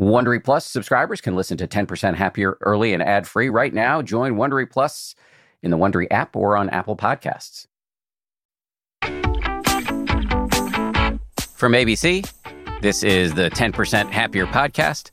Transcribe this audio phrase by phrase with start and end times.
[0.00, 4.00] Wondery Plus subscribers can listen to 10% Happier early and ad free right now.
[4.00, 5.14] Join Wondery Plus
[5.62, 7.66] in the Wondery app or on Apple Podcasts.
[11.52, 12.26] From ABC,
[12.80, 15.10] this is the 10% Happier podcast.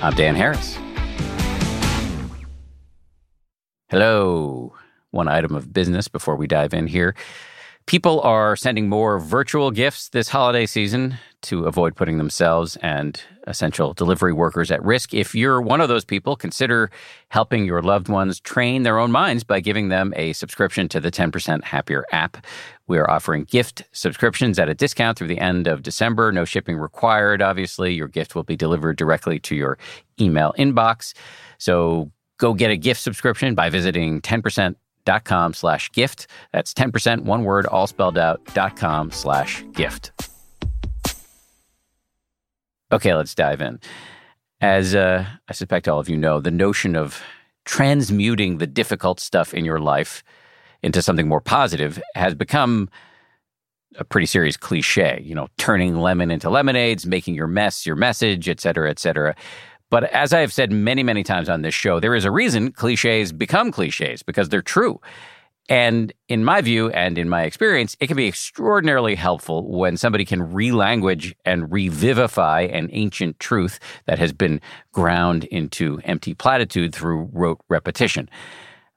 [0.00, 0.76] I'm Dan Harris.
[3.88, 4.74] Hello.
[5.12, 7.14] One item of business before we dive in here.
[7.86, 13.92] People are sending more virtual gifts this holiday season to avoid putting themselves and essential
[13.92, 15.12] delivery workers at risk.
[15.12, 16.90] If you're one of those people, consider
[17.28, 21.10] helping your loved ones train their own minds by giving them a subscription to the
[21.10, 22.46] 10% Happier app.
[22.86, 26.30] We are offering gift subscriptions at a discount through the end of December.
[26.30, 27.92] No shipping required, obviously.
[27.92, 29.76] Your gift will be delivered directly to your
[30.20, 31.14] email inbox.
[31.58, 36.26] So go get a gift subscription by visiting 10% dot com slash gift.
[36.52, 40.12] That's 10%, one word, all spelled out, dot com slash gift.
[42.92, 43.80] Okay, let's dive in.
[44.60, 47.20] As uh, I suspect all of you know, the notion of
[47.64, 50.22] transmuting the difficult stuff in your life
[50.82, 52.88] into something more positive has become
[53.96, 58.48] a pretty serious cliche, you know, turning lemon into lemonades, making your mess your message,
[58.48, 59.34] et cetera, et cetera.
[59.92, 62.72] But as I have said many, many times on this show, there is a reason
[62.72, 65.02] cliches become cliches because they're true.
[65.68, 70.24] And in my view and in my experience, it can be extraordinarily helpful when somebody
[70.24, 77.28] can relanguage and revivify an ancient truth that has been ground into empty platitude through
[77.30, 78.30] rote repetition.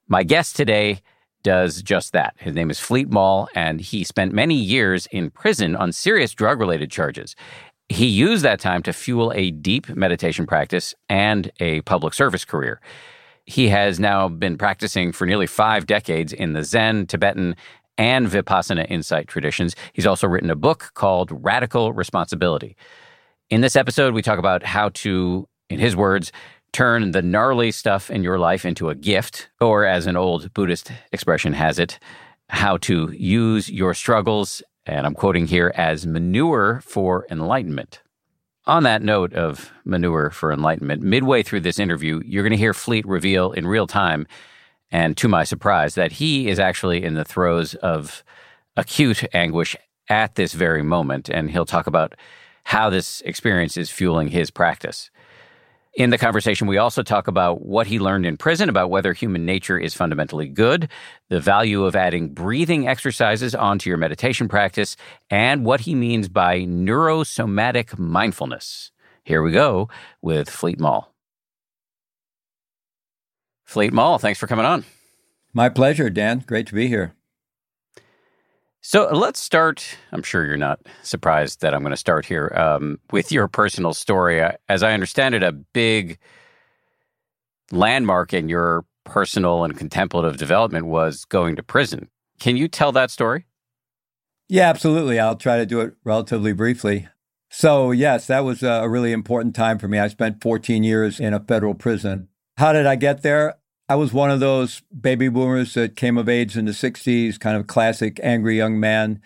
[0.08, 1.02] My guest today
[1.46, 2.36] does just that.
[2.40, 6.60] His name is Fleet Maull, and he spent many years in prison on serious drug
[6.60, 7.36] related charges.
[7.90, 12.82] He used that time to fuel a deep meditation practice and a public service career.
[13.46, 17.56] He has now been practicing for nearly five decades in the Zen, Tibetan,
[17.98, 19.76] and Vipassana insight traditions.
[19.94, 22.76] He's also written a book called Radical Responsibility.
[23.52, 26.32] In this episode, we talk about how to, in his words,
[26.74, 30.92] turn the gnarly stuff in your life into a gift, or as an old Buddhist
[31.12, 32.00] expression has it,
[32.50, 38.02] how to use your struggles, and I'm quoting here, as manure for enlightenment.
[38.68, 42.74] On that note of manure for enlightenment, midway through this interview, you're going to hear
[42.74, 44.26] Fleet reveal in real time,
[44.92, 48.24] and to my surprise, that he is actually in the throes of
[48.76, 49.76] acute anguish
[50.10, 51.30] at this very moment.
[51.30, 52.16] And he'll talk about
[52.66, 55.10] how this experience is fueling his practice.
[55.96, 59.46] In the conversation, we also talk about what he learned in prison about whether human
[59.46, 60.90] nature is fundamentally good,
[61.30, 64.98] the value of adding breathing exercises onto your meditation practice,
[65.30, 68.92] and what he means by neurosomatic mindfulness.
[69.24, 69.88] Here we go
[70.22, 71.14] with Fleet Maull.
[73.64, 74.84] Fleet Maull, thanks for coming on.
[75.54, 76.44] My pleasure, Dan.
[76.46, 77.16] Great to be here.
[78.88, 79.98] So let's start.
[80.12, 83.96] I'm sure you're not surprised that I'm going to start here um, with your personal
[83.96, 84.44] story.
[84.70, 86.20] As I understand it, a big
[87.72, 92.10] landmark in your personal and contemplative development was going to prison.
[92.40, 93.48] Can you tell that story?
[94.50, 95.20] Yeah, absolutely.
[95.20, 97.08] I'll try to do it relatively briefly.
[97.50, 99.98] So, yes, that was a really important time for me.
[99.98, 102.28] I spent 14 years in a federal prison.
[102.58, 103.56] How did I get there?
[103.88, 107.56] I was one of those baby boomers that came of age in the 60s, kind
[107.56, 109.22] of classic angry young man.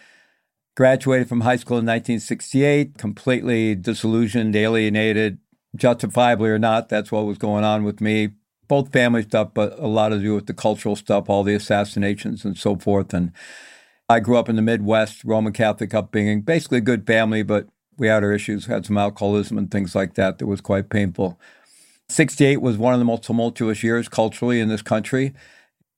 [0.76, 5.40] Graduated from high school in 1968, completely disillusioned, alienated,
[5.76, 6.90] justifiably or not.
[6.90, 8.30] That's what was going on with me.
[8.68, 12.44] Both family stuff, but a lot to do with the cultural stuff, all the assassinations
[12.44, 13.14] and so forth.
[13.14, 13.32] And
[14.10, 17.68] I grew up in the Midwest, Roman Catholic upbringing, basically a good family, but
[17.98, 21.40] we had our issues, had some alcoholism and things like that that was quite painful.
[22.10, 25.34] 68 was one of the most tumultuous years culturally in this country.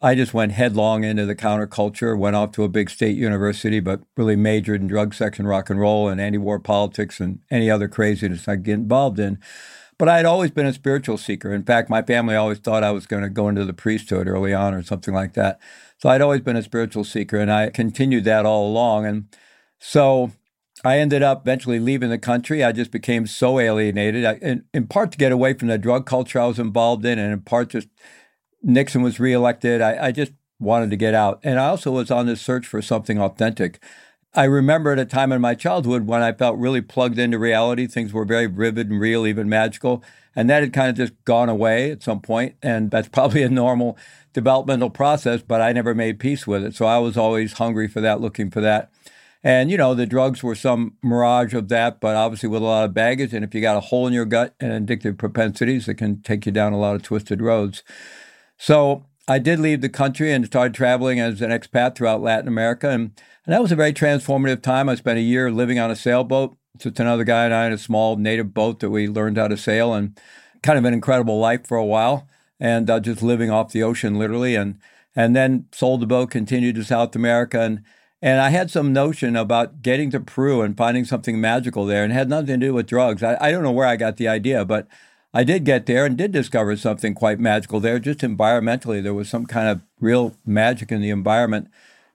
[0.04, 4.02] I just went headlong into the counterculture, went off to a big state university, but
[4.18, 7.70] really majored in drug, sex, and rock and roll and anti war politics and any
[7.70, 9.40] other craziness I get involved in.
[10.00, 11.54] But I had always been a spiritual seeker.
[11.54, 14.54] In fact, my family always thought I was going to go into the priesthood early
[14.54, 15.60] on or something like that.
[16.00, 19.06] So I'd always been a spiritual seeker, and I continued that all along.
[19.06, 19.28] And
[19.78, 20.32] so
[20.84, 22.64] I ended up eventually leaving the country.
[22.64, 26.06] I just became so alienated, I, in, in part to get away from the drug
[26.06, 27.88] culture I was involved in, and in part just
[28.64, 29.82] Nixon was reelected.
[29.82, 31.40] I, I just wanted to get out.
[31.44, 33.82] And I also was on this search for something authentic.
[34.34, 37.86] I remember at a time in my childhood when I felt really plugged into reality.
[37.88, 40.04] Things were very vivid and real, even magical.
[40.36, 43.50] And that had kind of just gone away at some point, And that's probably a
[43.50, 43.98] normal
[44.34, 46.76] developmental process, but I never made peace with it.
[46.76, 48.91] So I was always hungry for that, looking for that.
[49.44, 52.86] And, you know, the drugs were some mirage of that, but obviously with a lot
[52.86, 53.34] of baggage.
[53.34, 56.46] And if you got a hole in your gut and addictive propensities, it can take
[56.46, 57.82] you down a lot of twisted roads.
[58.58, 62.90] So I did leave the country and started traveling as an expat throughout Latin America.
[62.90, 64.90] And, and that was a very transformative time.
[64.90, 67.78] I spent a year living on a sailboat Just another guy and I in a
[67.80, 70.20] small native boat that we learned how to sail and
[70.62, 72.28] kind of an incredible life for a while
[72.60, 74.78] and uh, just living off the ocean literally and
[75.14, 77.84] and then sold the boat, continued to South America and
[78.22, 82.14] and I had some notion about getting to Peru and finding something magical there and
[82.14, 83.24] had nothing to do with drugs.
[83.24, 84.88] I, I don't know where I got the idea, but
[85.34, 88.00] I did get there and did discover something quite magical there.
[88.00, 91.70] Just environmentally, there was some kind of real magic in the environment.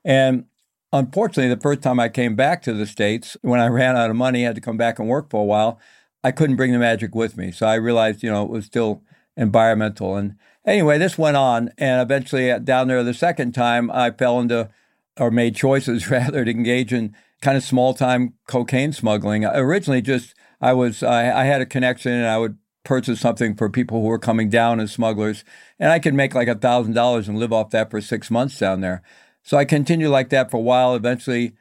[0.04, 0.44] And
[0.92, 4.16] unfortunately, the first time I came back to the States, when I ran out of
[4.16, 5.80] money, had to come back and work for a while,
[6.22, 7.52] I couldn't bring the magic with me.
[7.52, 9.02] So I realized, you know, it was still
[9.36, 10.16] environmental.
[10.16, 11.70] And anyway, this went on.
[11.78, 14.68] And eventually, uh, down there the second time, I fell into,
[15.18, 19.44] or made choices rather, to engage in kind of small time cocaine smuggling.
[19.44, 23.54] Uh, originally, just I was, I, I had a connection and I would purchase something
[23.56, 25.44] for people who were coming down as smugglers.
[25.78, 28.80] And I could make like a $1,000 and live off that for six months down
[28.80, 29.02] there.
[29.42, 30.94] So I continued like that for a while.
[30.94, 31.54] Eventually,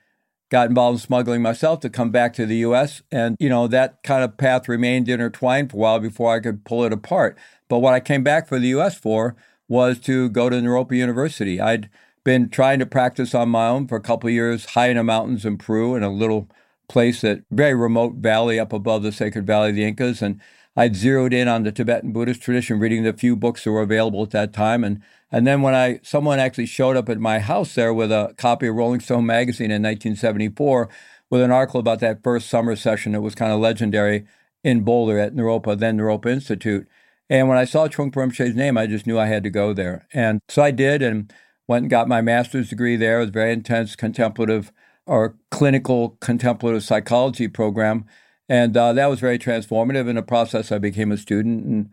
[0.49, 3.01] got involved in smuggling myself to come back to the U.S.
[3.11, 6.63] And, you know, that kind of path remained intertwined for a while before I could
[6.63, 7.37] pull it apart.
[7.67, 8.97] But what I came back for the U.S.
[8.97, 9.35] for
[9.67, 11.59] was to go to Naropa University.
[11.59, 11.89] I'd
[12.25, 15.45] been trying to practice on my own for a couple years, high in the mountains
[15.45, 16.49] in Peru in a little
[16.89, 20.21] place that very remote valley up above the Sacred Valley of the Incas.
[20.21, 20.41] And
[20.75, 24.23] I'd zeroed in on the Tibetan Buddhist tradition, reading the few books that were available
[24.23, 24.83] at that time.
[24.83, 25.01] And
[25.31, 28.67] and then when I someone actually showed up at my house there with a copy
[28.67, 30.89] of Rolling Stone magazine in 1974
[31.29, 34.25] with an article about that first summer session that was kind of legendary
[34.63, 36.87] in Boulder at Naropa, then Naropa Institute.
[37.29, 40.07] And when I saw Trungpa Rinpoche's name, I just knew I had to go there.
[40.13, 41.31] And so I did and
[41.67, 43.17] went and got my master's degree there.
[43.17, 44.71] It was a very intense contemplative
[45.05, 48.05] or clinical contemplative psychology program.
[48.47, 50.07] And uh, that was very transformative.
[50.07, 51.65] In the process, I became a student.
[51.65, 51.89] And,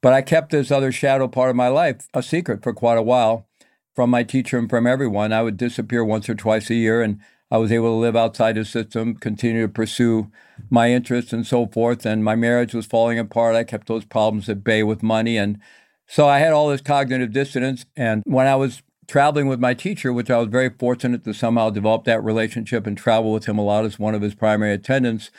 [0.00, 3.02] but I kept this other shadow part of my life a secret for quite a
[3.02, 3.46] while
[3.94, 5.32] from my teacher and from everyone.
[5.32, 7.18] I would disappear once or twice a year, and
[7.50, 10.30] I was able to live outside the system, continue to pursue
[10.68, 12.04] my interests and so forth.
[12.04, 13.56] And my marriage was falling apart.
[13.56, 15.36] I kept those problems at bay with money.
[15.38, 15.58] And
[16.06, 17.86] so I had all this cognitive dissonance.
[17.96, 21.70] And when I was traveling with my teacher, which I was very fortunate to somehow
[21.70, 25.30] develop that relationship and travel with him a lot as one of his primary attendants,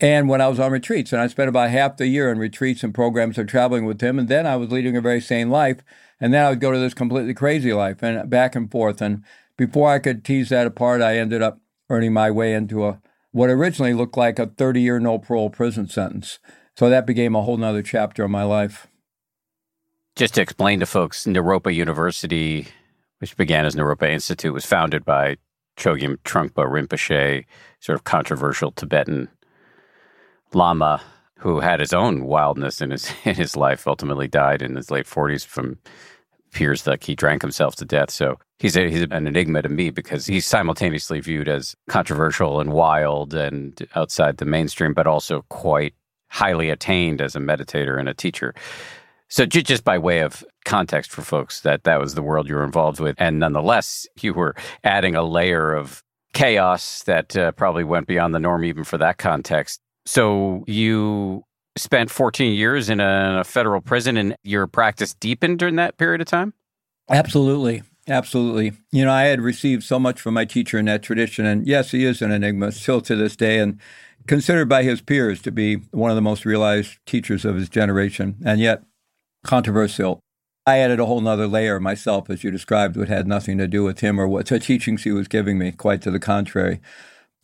[0.00, 1.12] and when I was on retreats.
[1.12, 4.18] And I spent about half the year in retreats and programs of traveling with him.
[4.18, 5.78] And then I was leading a very sane life.
[6.20, 9.00] And then I would go to this completely crazy life and back and forth.
[9.00, 9.22] And
[9.56, 13.00] before I could tease that apart, I ended up earning my way into a
[13.30, 16.38] what originally looked like a 30 year no parole prison sentence.
[16.76, 18.86] So that became a whole nother chapter of my life.
[20.16, 22.68] Just to explain to folks, Naropa University,
[23.18, 25.36] which began as Naropa Institute, was founded by
[25.76, 27.44] Chogyam Trungpa Rinpoche,
[27.80, 29.28] sort of controversial Tibetan
[30.52, 31.02] Lama
[31.44, 35.06] who had his own wildness in his in his life, ultimately died in his late
[35.06, 35.78] forties from
[36.48, 38.10] appears like he drank himself to death.
[38.10, 42.72] So he's a, he's an enigma to me because he's simultaneously viewed as controversial and
[42.72, 45.94] wild and outside the mainstream, but also quite
[46.28, 48.54] highly attained as a meditator and a teacher.
[49.34, 52.64] So just by way of context for folks, that that was the world you were
[52.64, 54.54] involved with, and nonetheless, you were
[54.84, 56.02] adding a layer of
[56.32, 61.44] chaos that uh, probably went beyond the norm even for that context so you
[61.76, 66.20] spent 14 years in a, a federal prison and your practice deepened during that period
[66.20, 66.52] of time?
[67.10, 67.82] Absolutely.
[68.06, 68.72] Absolutely.
[68.92, 71.46] You know, I had received so much from my teacher in that tradition.
[71.46, 73.80] And yes, he is an enigma still to this day and
[74.26, 78.36] considered by his peers to be one of the most realized teachers of his generation,
[78.44, 78.82] and yet
[79.44, 80.20] controversial.
[80.66, 83.84] I added a whole nother layer myself, as you described, which had nothing to do
[83.84, 86.80] with him or what the teachings he was giving me, quite to the contrary.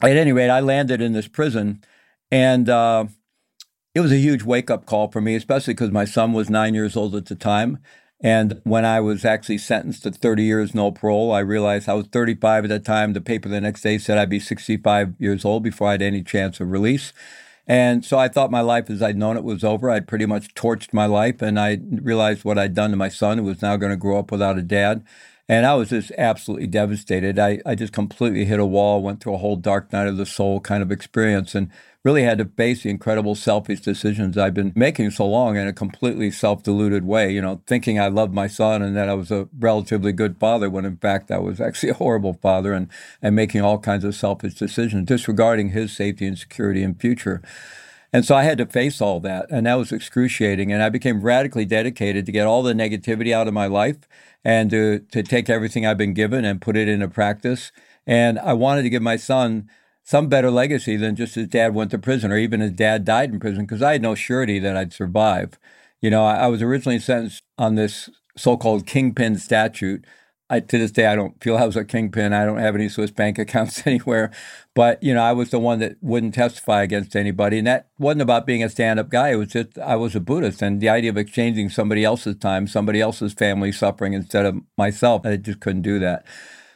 [0.01, 1.85] At any rate, I landed in this prison
[2.31, 3.07] and uh,
[3.95, 6.75] it was a huge wake up call for me, especially because my son was nine
[6.75, 7.79] years old at the time.
[8.23, 12.07] And when I was actually sentenced to 30 years no parole, I realized I was
[12.07, 13.15] 35 at that time.
[13.15, 16.23] The paper the next day said I'd be 65 years old before I had any
[16.23, 17.13] chance of release.
[17.71, 19.91] And so I thought my life as I'd known it was over.
[19.91, 23.39] I'd pretty much torched my life, and I realized what I'd done to my son,
[23.39, 25.05] who was now going to grow up without a dad.
[25.51, 27.37] And I was just absolutely devastated.
[27.37, 30.25] I, I just completely hit a wall, went through a whole dark night of the
[30.25, 31.57] soul kind of experience.
[31.57, 31.73] And
[32.05, 35.73] really had to face the incredible selfish decisions I've been making so long in a
[35.73, 39.33] completely self deluded way, you know, thinking I loved my son and that I was
[39.33, 42.89] a relatively good father when in fact I was actually a horrible father and,
[43.21, 47.43] and making all kinds of selfish decisions, disregarding his safety and security and future.
[48.13, 50.73] And so I had to face all that, and that was excruciating.
[50.73, 53.99] And I became radically dedicated to get all the negativity out of my life
[54.45, 57.71] and to, to take everything I've been given and put it into practice.
[58.07, 59.69] And I wanted to give my son
[60.03, 63.31] some better legacy than just his dad went to prison or even his dad died
[63.31, 65.59] in prison because I had no surety that I'd survive.
[66.01, 70.05] You know, I, I was originally sentenced on this so called kingpin statute
[70.51, 72.33] I, to this day, I don't feel I was a kingpin.
[72.33, 74.33] I don't have any Swiss bank accounts anywhere.
[74.75, 77.59] But, you know, I was the one that wouldn't testify against anybody.
[77.59, 79.31] And that wasn't about being a stand up guy.
[79.31, 80.61] It was just, I was a Buddhist.
[80.61, 85.25] And the idea of exchanging somebody else's time, somebody else's family suffering instead of myself,
[85.25, 86.27] I just couldn't do that.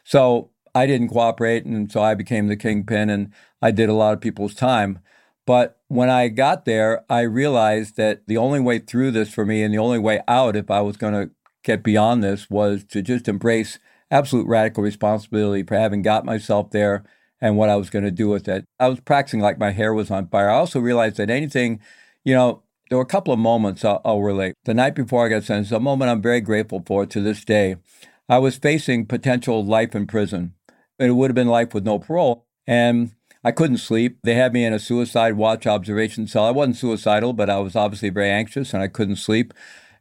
[0.05, 1.65] So I didn't cooperate.
[1.65, 5.01] And so I became the kingpin and I did a lot of people's time.
[5.47, 9.63] But when I got there, I realized that the only way through this for me
[9.63, 11.31] and the only way out, if I was going to
[11.65, 13.79] get beyond this was to just embrace
[14.11, 17.05] absolute radical responsibility for having got myself there
[17.41, 18.65] and what I was going to do with it.
[18.79, 20.51] I was practicing like my hair was on fire.
[20.51, 21.81] I also realized that anything,
[22.25, 24.55] you know, there were a couple of moments I'll, I'll relate.
[24.65, 27.77] The night before I got sentenced, a moment I'm very grateful for to this day.
[28.29, 30.55] I was facing potential life in prison.
[30.99, 32.47] and It would have been life with no parole.
[32.67, 34.19] And I couldn't sleep.
[34.23, 36.45] They had me in a suicide watch observation cell.
[36.45, 39.53] I wasn't suicidal, but I was obviously very anxious and I couldn't sleep.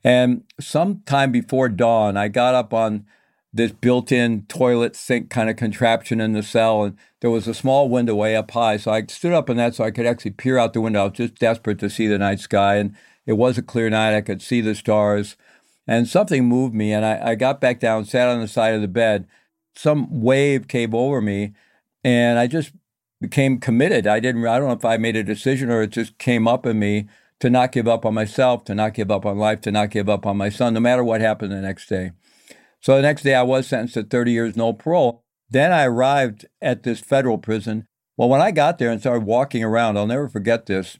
[0.04, 3.06] And sometime before dawn, I got up on
[3.54, 6.84] this built in toilet sink kind of contraption in the cell.
[6.84, 8.78] And there was a small window way up high.
[8.78, 11.02] So I stood up in that so I could actually peer out the window.
[11.02, 12.76] I was just desperate to see the night sky.
[12.76, 12.96] And
[13.26, 14.16] it was a clear night.
[14.16, 15.38] I could see the stars.
[15.86, 16.92] And something moved me.
[16.92, 19.28] And I, I got back down, sat on the side of the bed.
[19.76, 21.54] Some wave came over me.
[22.04, 22.74] And I just
[23.22, 24.08] became committed.
[24.08, 26.66] I didn't, I don't know if I made a decision or it just came up
[26.66, 27.08] in me
[27.44, 30.08] to not give up on myself, to not give up on life, to not give
[30.08, 32.14] up on my son, no matter what happened the next day.
[32.80, 35.26] So the next day, I was sentenced to 30 years, no parole.
[35.50, 37.86] Then I arrived at this federal prison.
[38.16, 41.00] Well, when I got there and started walking around, I'll never forget this.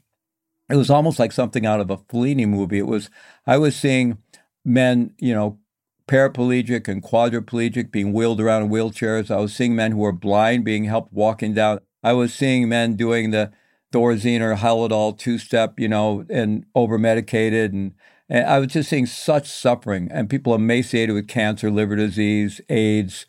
[0.68, 2.78] It was almost like something out of a Fellini movie.
[2.78, 3.08] It was,
[3.46, 4.18] I was seeing
[4.66, 5.58] men, you know,
[6.06, 9.30] paraplegic and quadriplegic being wheeled around in wheelchairs.
[9.30, 11.80] I was seeing men who were blind being helped walking down.
[12.02, 13.50] I was seeing men doing the
[13.94, 17.72] Thorazine or Haldol two step, you know, and over medicated.
[17.72, 17.94] And,
[18.28, 23.26] and I was just seeing such suffering and people emaciated with cancer, liver disease, AIDS.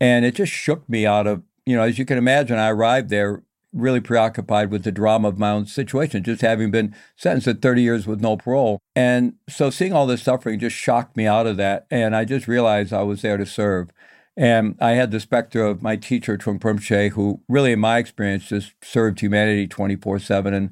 [0.00, 3.08] And it just shook me out of, you know, as you can imagine, I arrived
[3.10, 3.42] there
[3.72, 7.82] really preoccupied with the drama of my own situation, just having been sentenced to 30
[7.82, 8.80] years with no parole.
[8.94, 11.86] And so seeing all this suffering just shocked me out of that.
[11.90, 13.88] And I just realized I was there to serve.
[14.36, 18.48] And I had the specter of my teacher, Trungpa Rinpoche, who really, in my experience,
[18.48, 20.54] just served humanity 24 7.
[20.54, 20.70] And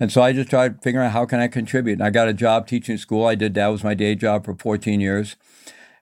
[0.00, 1.94] and so I just tried figuring out how can I contribute.
[1.94, 3.26] And I got a job teaching school.
[3.26, 5.36] I did that was my day job for 14 years.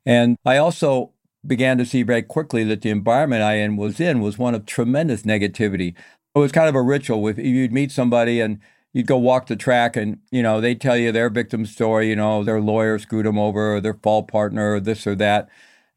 [0.07, 1.13] And I also
[1.47, 5.23] began to see very quickly that the environment I was in was one of tremendous
[5.23, 5.95] negativity.
[6.35, 7.27] It was kind of a ritual.
[7.27, 8.61] If you'd meet somebody and
[8.93, 12.17] you'd go walk the track and, you know, they tell you their victim story, you
[12.17, 15.49] know, their lawyer screwed them over or their fall partner or this or that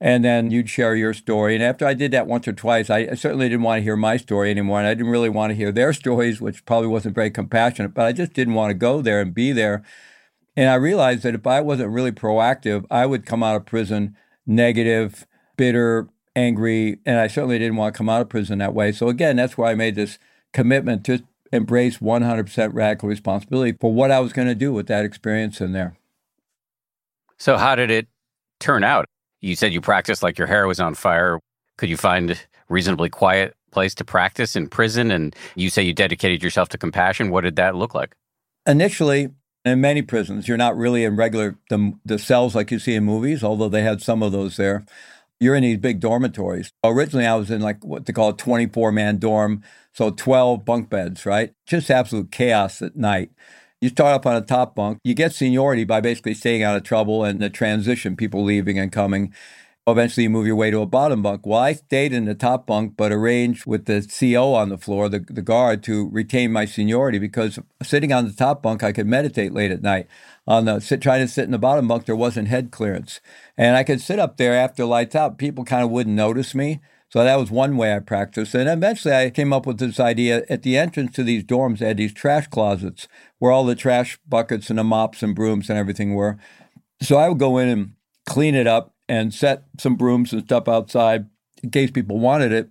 [0.01, 1.53] and then you'd share your story.
[1.53, 4.17] And after I did that once or twice, I certainly didn't want to hear my
[4.17, 7.29] story anymore, and I didn't really want to hear their stories, which probably wasn't very
[7.29, 7.93] compassionate.
[7.93, 9.83] But I just didn't want to go there and be there.
[10.57, 14.17] And I realized that if I wasn't really proactive, I would come out of prison
[14.47, 18.91] negative, bitter, angry, and I certainly didn't want to come out of prison that way.
[18.91, 20.17] So again, that's why I made this
[20.51, 25.05] commitment to embrace 100% radical responsibility for what I was going to do with that
[25.05, 25.95] experience in there.
[27.37, 28.07] So how did it
[28.59, 29.05] turn out?
[29.41, 31.39] You said you practiced like your hair was on fire.
[31.77, 35.11] Could you find reasonably quiet place to practice in prison?
[35.11, 37.31] And you say you dedicated yourself to compassion.
[37.31, 38.15] What did that look like?
[38.67, 39.29] Initially,
[39.65, 43.03] in many prisons, you're not really in regular the, the cells like you see in
[43.03, 44.85] movies, although they had some of those there.
[45.39, 46.71] You're in these big dormitories.
[46.83, 50.89] Originally, I was in like what they call a 24 man dorm, so 12 bunk
[50.89, 51.53] beds, right?
[51.65, 53.31] Just absolute chaos at night.
[53.81, 54.99] You start up on a top bunk.
[55.03, 58.91] You get seniority by basically staying out of trouble and the transition, people leaving and
[58.91, 59.33] coming.
[59.87, 61.47] Eventually, you move your way to a bottom bunk.
[61.47, 65.09] Well, I stayed in the top bunk, but arranged with the CO on the floor,
[65.09, 69.07] the, the guard, to retain my seniority because sitting on the top bunk, I could
[69.07, 70.05] meditate late at night.
[70.45, 73.19] On the sit, trying to sit in the bottom bunk, there wasn't head clearance,
[73.57, 75.39] and I could sit up there after lights out.
[75.39, 76.81] People kind of wouldn't notice me.
[77.11, 78.55] So that was one way I practiced.
[78.55, 81.87] And eventually I came up with this idea at the entrance to these dorms, they
[81.87, 85.77] had these trash closets where all the trash buckets and the mops and brooms and
[85.77, 86.37] everything were.
[87.01, 87.93] So I would go in and
[88.25, 91.25] clean it up and set some brooms and stuff outside
[91.61, 92.69] in case people wanted it.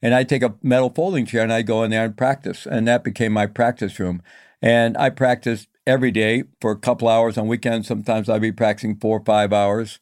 [0.00, 2.66] And I'd take a metal folding chair and I'd go in there and practice.
[2.66, 4.22] And that became my practice room.
[4.62, 7.88] And I practiced every day for a couple hours on weekends.
[7.88, 10.00] Sometimes I'd be practicing four or five hours.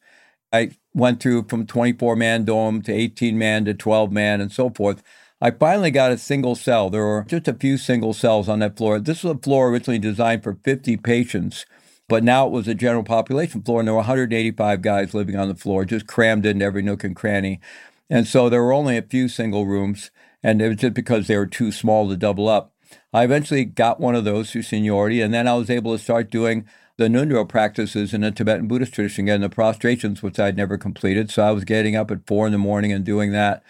[0.53, 4.69] I went through from 24 man dome to 18 man to 12 man and so
[4.69, 5.03] forth.
[5.43, 6.89] I finally got a single cell.
[6.89, 8.99] There were just a few single cells on that floor.
[8.99, 11.65] This was a floor originally designed for 50 patients,
[12.07, 15.47] but now it was a general population floor, and there were 185 guys living on
[15.47, 17.59] the floor, just crammed into every nook and cranny.
[18.07, 20.11] And so there were only a few single rooms,
[20.43, 22.73] and it was just because they were too small to double up.
[23.11, 26.29] I eventually got one of those through seniority, and then I was able to start
[26.29, 26.65] doing
[27.01, 31.31] the Ngondro practices in the Tibetan Buddhist tradition, getting the prostrations, which I'd never completed.
[31.31, 33.63] So I was getting up at four in the morning and doing that.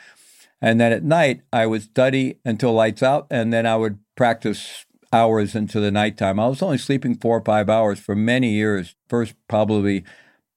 [0.62, 4.86] And then at night, I would study until lights out, and then I would practice
[5.14, 6.40] hours into the nighttime.
[6.40, 10.04] I was only sleeping four or five hours for many years, first probably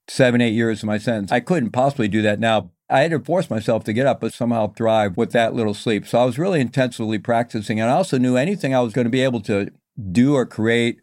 [0.08, 1.32] seven, eight years of my sentence.
[1.32, 2.70] I couldn't possibly do that now.
[2.90, 6.06] I had to force myself to get up, but somehow thrive with that little sleep.
[6.06, 7.80] So I was really intensively practicing.
[7.80, 9.70] And I also knew anything I was going to be able to
[10.12, 11.00] do or create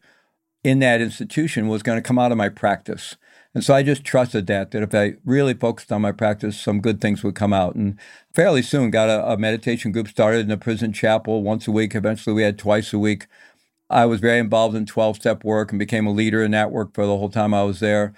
[0.64, 3.16] in that institution was going to come out of my practice.
[3.54, 6.80] And so I just trusted that, that if I really focused on my practice, some
[6.80, 7.76] good things would come out.
[7.76, 8.00] And
[8.34, 11.94] fairly soon got a, a meditation group started in the prison chapel once a week.
[11.94, 13.28] Eventually we had twice a week.
[13.90, 16.94] I was very involved in 12 step work and became a leader in that work
[16.94, 18.14] for the whole time I was there.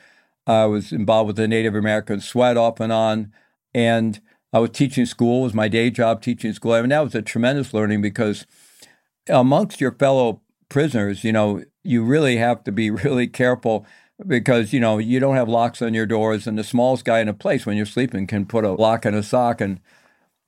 [0.46, 3.34] I was involved with the Native American Sweat off and on.
[3.74, 4.22] And
[4.52, 6.74] I was teaching school, it was my day job teaching school.
[6.74, 8.46] I mean, that was a tremendous learning because
[9.28, 13.86] amongst your fellow prisoners, you know, you really have to be really careful
[14.26, 16.48] because, you know, you don't have locks on your doors.
[16.48, 19.14] And the smallest guy in a place when you're sleeping can put a lock in
[19.14, 19.80] a sock and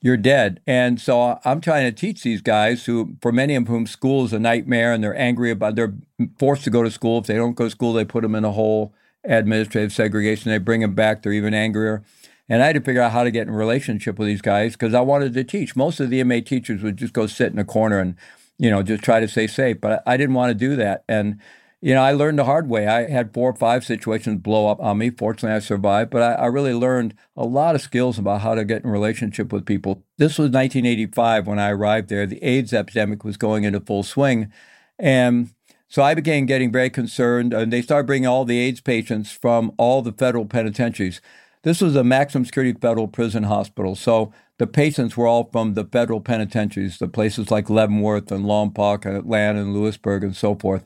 [0.01, 0.61] you're dead.
[0.67, 4.33] And so I'm trying to teach these guys who, for many of whom, school is
[4.33, 5.95] a nightmare and they're angry about, they're
[6.37, 7.19] forced to go to school.
[7.19, 10.51] If they don't go to school, they put them in a whole administrative segregation.
[10.51, 12.03] They bring them back, they're even angrier.
[12.47, 14.93] And I had to figure out how to get in relationship with these guys because
[14.93, 15.75] I wanted to teach.
[15.75, 18.15] Most of the inmate teachers would just go sit in a corner and,
[18.57, 19.81] you know, just try to stay safe.
[19.81, 21.03] But I, didn't want to do that.
[21.07, 21.39] And
[21.81, 22.87] you know, I learned the hard way.
[22.87, 25.11] I had four or five situations blow up on me.
[25.11, 28.65] Fortunately, I survived, but I, I, really learned a lot of skills about how to
[28.65, 30.03] get in relationship with people.
[30.17, 32.25] This was 1985 when I arrived there.
[32.25, 34.51] The AIDS epidemic was going into full swing.
[34.97, 35.51] And
[35.87, 39.71] so I began getting very concerned, and they started bringing all the AIDS patients from
[39.77, 41.21] all the federal penitentiaries.
[41.61, 43.95] This was a maximum security federal prison hospital.
[43.95, 49.05] So the patients were all from the federal penitentiaries, the places like Leavenworth and Lompoc
[49.05, 50.85] and Atlanta and Lewisburg and so forth.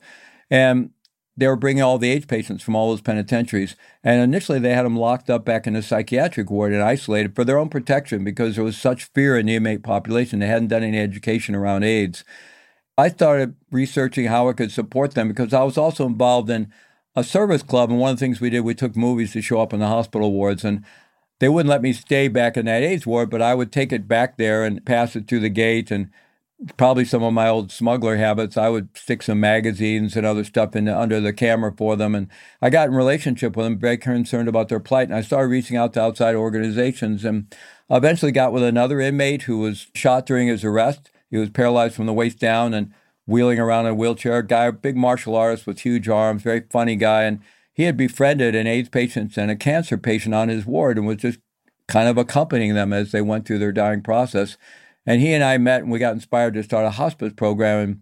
[0.50, 0.92] And
[1.38, 3.76] they were bringing all the AIDS patients from all those penitentiaries.
[4.04, 7.46] And initially, they had them locked up back in a psychiatric ward and isolated for
[7.46, 10.40] their own protection because there was such fear in the inmate population.
[10.40, 12.26] They hadn't done any education around AIDS.
[12.98, 16.74] I started researching how I could support them because I was also involved in
[17.16, 17.90] a service club.
[17.90, 19.88] And one of the things we did, we took movies to show up in the
[19.88, 20.66] hospital wards.
[20.66, 20.84] And
[21.40, 24.08] they wouldn't let me stay back in that AIDS ward, but I would take it
[24.08, 26.10] back there and pass it through the gate and
[26.76, 28.58] probably some of my old smuggler habits.
[28.58, 32.14] I would stick some magazines and other stuff in the, under the camera for them,
[32.14, 32.28] and
[32.62, 35.78] I got in relationship with them, very concerned about their plight, and I started reaching
[35.78, 37.54] out to outside organizations, and
[37.90, 41.12] eventually got with another inmate who was shot during his arrest.
[41.32, 42.94] He was paralyzed from the waist down and
[43.26, 44.42] wheeling around in a wheelchair.
[44.42, 47.40] Guy, big martial artist with huge arms, very funny guy, and
[47.80, 51.16] he had befriended an AIDS patient and a cancer patient on his ward, and was
[51.16, 51.40] just
[51.88, 54.58] kind of accompanying them as they went through their dying process.
[55.06, 57.80] And he and I met and we got inspired to start a hospice program.
[57.80, 58.02] And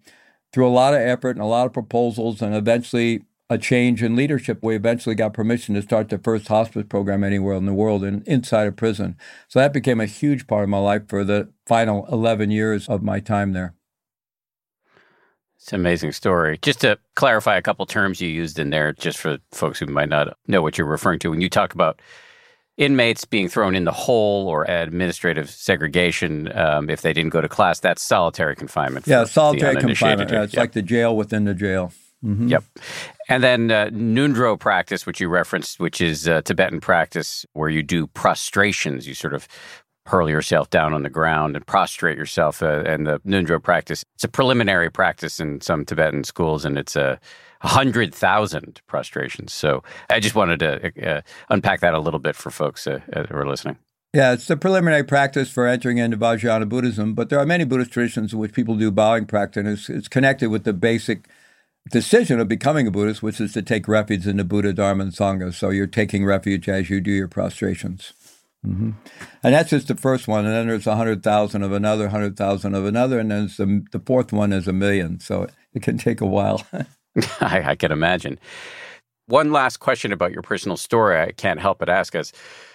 [0.52, 4.16] through a lot of effort and a lot of proposals and eventually a change in
[4.16, 8.04] leadership, we eventually got permission to start the first hospice program anywhere in the world
[8.04, 9.16] and inside a prison.
[9.48, 13.04] So that became a huge part of my life for the final 11 years of
[13.04, 13.77] my time there.
[15.68, 16.58] It's an amazing story.
[16.62, 20.08] Just to clarify a couple terms you used in there, just for folks who might
[20.08, 22.02] not know what you're referring to, when you talk about
[22.78, 27.50] inmates being thrown in the hole or administrative segregation um, if they didn't go to
[27.50, 27.82] class.
[27.82, 29.08] That's solitary confinement.
[29.08, 30.32] yeah, solitary confinement.
[30.32, 30.62] Yeah, it's yep.
[30.62, 31.92] like the jail within the jail.
[32.24, 32.48] Mm-hmm.
[32.48, 32.64] Yep.
[33.28, 37.84] And then uh, Ngondro practice, which you referenced, which is uh, Tibetan practice where you
[37.84, 39.06] do prostrations.
[39.06, 39.50] You sort of
[40.08, 42.64] hurl yourself down on the ground and prostrate yourself.
[42.64, 46.96] Uh, and the Ngondro practice, it's a preliminary practice in some Tibetan schools, and it's
[46.96, 47.20] a
[47.62, 49.54] 100,000 prostrations.
[49.54, 53.36] So I just wanted to uh, unpack that a little bit for folks uh, who
[53.36, 53.78] are listening.
[54.14, 57.92] Yeah, it's the preliminary practice for entering into Vajrayana Buddhism, but there are many Buddhist
[57.92, 61.28] traditions in which people do bowing practice, and it's, it's connected with the basic
[61.92, 65.14] decision of becoming a Buddhist, which is to take refuge in the Buddha, Dharma, and
[65.14, 65.54] Sangha.
[65.54, 68.14] So you're taking refuge as you do your prostrations.
[68.66, 68.92] Mm-hmm.
[69.44, 70.46] And that's just the first one.
[70.46, 73.20] And then there's a 100,000 of another, 100,000 of another.
[73.20, 75.20] And then the, the fourth one is a million.
[75.20, 76.66] So it can take a while.
[77.42, 78.40] I, I can imagine.
[79.28, 81.20] One last question about your personal story.
[81.20, 82.32] I can't help but ask as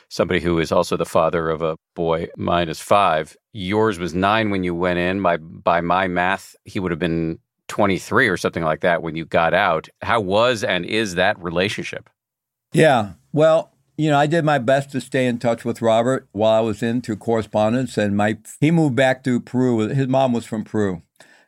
[0.08, 3.36] somebody who is also the father of a boy mine is five.
[3.52, 5.22] Yours was nine when you went in.
[5.22, 9.24] By by my math, he would have been 23 or something like that when you
[9.24, 9.88] got out.
[10.02, 12.10] How was and is that relationship?
[12.72, 13.12] Yeah.
[13.32, 16.60] Well, you know, I did my best to stay in touch with Robert while I
[16.60, 19.78] was in through correspondence and my he moved back to Peru.
[19.88, 21.02] His mom was from Peru.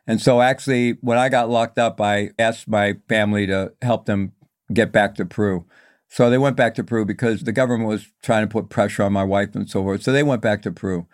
[0.07, 4.33] And so actually, when I got locked up, I asked my family to help them
[4.71, 5.65] get back to Peru.
[6.07, 9.13] So they went back to Peru because the government was trying to put pressure on
[9.13, 10.03] my wife and so forth.
[10.03, 11.07] So they went back to Peru.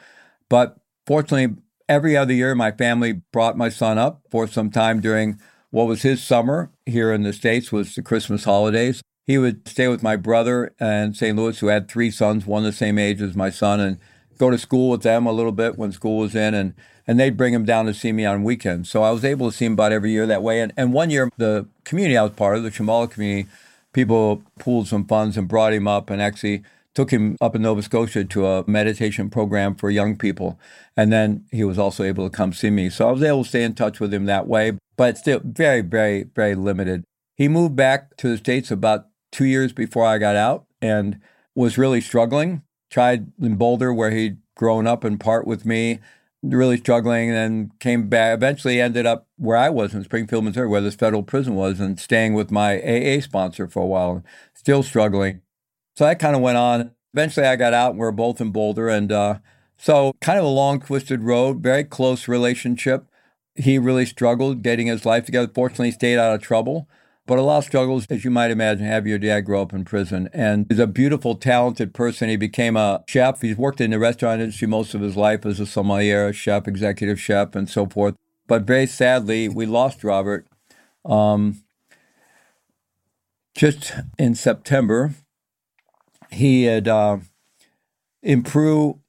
[0.50, 1.56] But fortunately,
[1.88, 5.40] every other year, my family brought my son up for some time during
[5.70, 9.02] what was his summer here in the States was the Christmas holidays.
[9.26, 11.38] He would stay with my brother in St.
[11.38, 13.98] Louis, who had three sons, one the same age as my son, and
[14.38, 16.54] go to school with them a little bit when school was in.
[16.54, 16.74] And,
[17.08, 18.90] and they'd bring him down to see me on weekends.
[18.90, 20.62] So I was able to see him about every year that way.
[20.62, 23.50] And, and one year, the community I was part of, the Shambhala community,
[23.94, 27.82] people pooled some funds and brought him up and actually took him up in Nova
[27.82, 30.60] Scotia to a meditation program for young people.
[30.98, 32.90] And then he was also able to come see me.
[32.90, 35.82] So I was able to stay in touch with him that way, but still very,
[35.82, 37.04] very, very limited.
[37.36, 41.20] He moved back to the States about two years before I got out and
[41.56, 42.64] was really struggling.
[42.90, 46.00] Tried in Boulder, where he'd grown up in part with me,
[46.44, 48.36] really struggling, and then came back.
[48.36, 52.00] Eventually ended up where I was in Springfield, Missouri, where this federal prison was, and
[52.00, 55.42] staying with my AA sponsor for a while, still struggling
[55.96, 56.92] so that kind of went on.
[57.14, 58.90] Eventually, I got out and we are both in Boulder.
[58.90, 59.40] And uh,
[59.78, 63.06] so, kind of a long, twisted road, very close relationship.
[63.56, 65.52] He really struggled getting his life together.
[65.54, 66.88] Fortunately, he stayed out of trouble.
[67.32, 69.86] But a lot of struggles, as you might imagine, have your dad grow up in
[69.86, 70.28] prison.
[70.34, 72.28] And he's a beautiful, talented person.
[72.28, 73.40] He became a chef.
[73.40, 76.68] He's worked in the restaurant industry most of his life as a sommelier, a chef,
[76.68, 78.16] executive chef, and so forth.
[78.48, 80.46] But very sadly, we lost Robert
[81.06, 81.64] um,
[83.56, 85.14] just in September
[86.32, 87.20] he had uh,
[88.22, 89.00] improved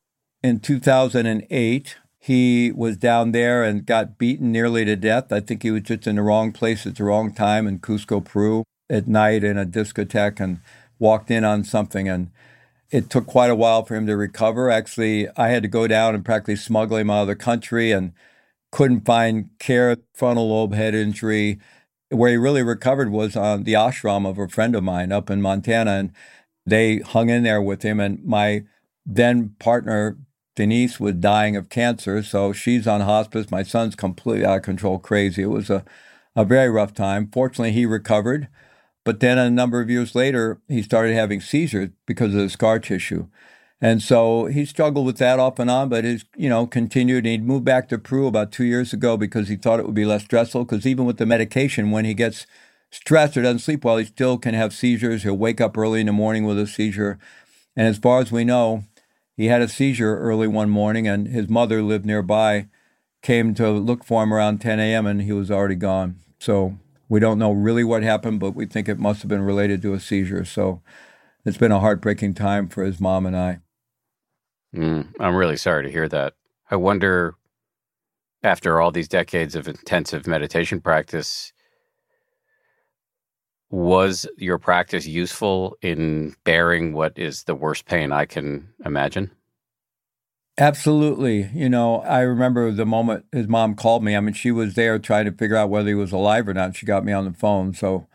[0.45, 1.97] in 2008.
[2.25, 5.33] He was down there and got beaten nearly to death.
[5.33, 8.25] I think he was just in the wrong place at the wrong time in Cusco,
[8.25, 10.61] Peru, at night in a discotheque and
[11.01, 12.09] walked in on something.
[12.09, 12.31] And
[12.93, 14.71] it took quite a while for him to recover.
[14.71, 18.13] Actually, I had to go down and practically smuggle him out of the country and
[18.71, 21.59] couldn't find care, frontal lobe head injury.
[22.11, 25.43] Where he really recovered was on the ashram of a friend of mine up in
[25.43, 25.91] Montana.
[25.91, 26.13] And
[26.65, 27.99] they hung in there with him.
[27.99, 28.63] And my
[29.05, 30.19] then partner,
[30.55, 32.23] Denise, was dying of cancer.
[32.23, 33.51] So she's on hospice.
[33.51, 35.43] My son's completely out of control, crazy.
[35.43, 35.85] It was a,
[36.37, 37.31] a very rough time.
[37.33, 38.49] Fortunately, he recovered.
[39.05, 42.79] But then a number of years later, he started having seizures because of the scar
[42.79, 43.27] tissue.
[43.81, 47.27] And so he struggled with that off and on, but he's, you know, continued.
[47.27, 49.95] And he moved back to Peru about two years ago because he thought it would
[49.95, 50.65] be less stressful.
[50.65, 52.47] Because even with the medication, when he gets
[52.93, 55.25] stressed or doesn't sleep well, he still can have seizures.
[55.25, 57.19] He'll wake up early in the morning with a seizure.
[57.75, 58.85] And as far as we know,
[59.37, 62.68] he had a seizure early one morning, and his mother lived nearby,
[63.23, 66.16] came to look for him around 10 a.m., and he was already gone.
[66.38, 69.83] So we don't know really what happened, but we think it must have been related
[69.83, 70.45] to a seizure.
[70.45, 70.83] So
[71.45, 73.61] it's been a heartbreaking time for his mom and I.
[74.75, 76.35] Mm, I'm really sorry to hear that.
[76.71, 77.35] I wonder,
[78.42, 81.52] after all these decades of intensive meditation practice,
[83.73, 89.33] was your practice useful in bearing what is the worst pain I can imagine?
[90.59, 91.51] Absolutely.
[91.55, 94.15] You know, I remember the moment his mom called me.
[94.15, 96.77] I mean, she was there trying to figure out whether he was alive or not.
[96.77, 97.73] She got me on the phone.
[97.73, 98.07] So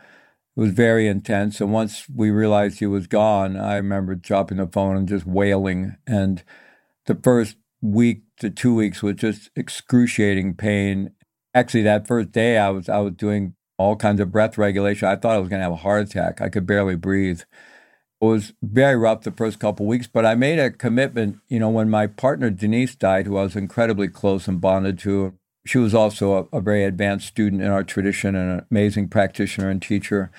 [0.55, 1.59] it was very intense.
[1.59, 5.95] And once we realized he was gone, I remember dropping the phone and just wailing.
[6.05, 6.43] And
[7.07, 11.13] the first week to two weeks was just excruciating pain.
[11.55, 15.07] Actually, that first day I was I was doing all kinds of breath regulation.
[15.07, 16.41] I thought I was going to have a heart attack.
[16.41, 17.41] I could barely breathe.
[18.19, 21.37] It was very rough the first couple weeks, but I made a commitment.
[21.47, 25.33] You know, when my partner Denise died, who I was incredibly close and bonded to,
[25.65, 29.69] she was also a, a very advanced student in our tradition and an amazing practitioner
[29.69, 30.31] and teacher.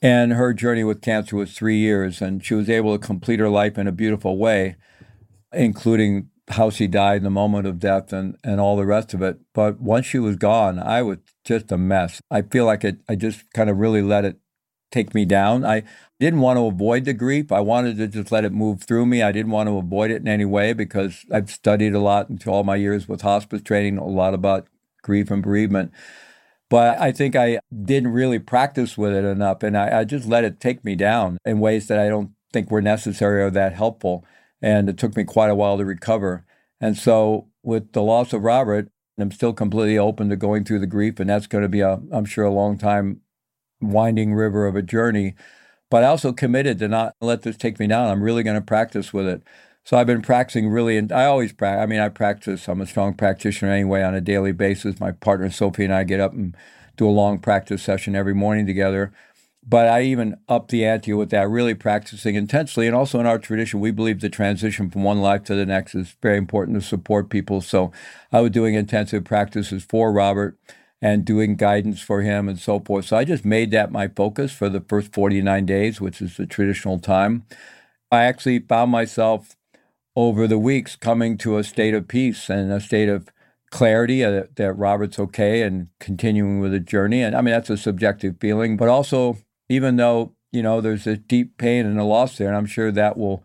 [0.00, 3.48] And her journey with cancer was three years, and she was able to complete her
[3.48, 4.76] life in a beautiful way,
[5.52, 9.22] including how she died in the moment of death and, and all the rest of
[9.22, 9.38] it.
[9.54, 12.20] But once she was gone, I was just a mess.
[12.30, 14.38] I feel like it, I just kind of really let it
[14.90, 15.64] take me down.
[15.64, 15.82] I
[16.18, 17.52] didn't want to avoid the grief.
[17.52, 19.22] I wanted to just let it move through me.
[19.22, 22.50] I didn't want to avoid it in any way because I've studied a lot into
[22.50, 24.66] all my years with hospice training, a lot about
[25.02, 25.92] grief and bereavement.
[26.70, 29.62] But I think I didn't really practice with it enough.
[29.62, 32.70] And I, I just let it take me down in ways that I don't think
[32.70, 34.24] were necessary or that helpful
[34.60, 36.44] and it took me quite a while to recover.
[36.80, 40.86] And so, with the loss of Robert, I'm still completely open to going through the
[40.86, 43.20] grief, and that's going to be a, I'm sure, a long time,
[43.80, 45.34] winding river of a journey.
[45.90, 48.08] But I also committed to not let this take me down.
[48.08, 49.42] I'm really going to practice with it.
[49.84, 51.82] So I've been practicing really, and I always practice.
[51.82, 52.68] I mean, I practice.
[52.68, 55.00] I'm a strong practitioner anyway on a daily basis.
[55.00, 56.54] My partner Sophie and I get up and
[56.96, 59.12] do a long practice session every morning together.
[59.68, 62.86] But I even up the ante with that, really practicing intensely.
[62.86, 65.94] And also in our tradition, we believe the transition from one life to the next
[65.94, 67.60] is very important to support people.
[67.60, 67.92] So
[68.32, 70.56] I was doing intensive practices for Robert
[71.02, 73.04] and doing guidance for him and so forth.
[73.04, 76.46] So I just made that my focus for the first 49 days, which is the
[76.46, 77.44] traditional time.
[78.10, 79.54] I actually found myself
[80.16, 83.28] over the weeks coming to a state of peace and a state of
[83.70, 87.22] clarity uh, that Robert's okay and continuing with the journey.
[87.22, 89.36] And I mean, that's a subjective feeling, but also,
[89.68, 92.90] even though, you know, there's a deep pain and a loss there, and I'm sure
[92.92, 93.44] that will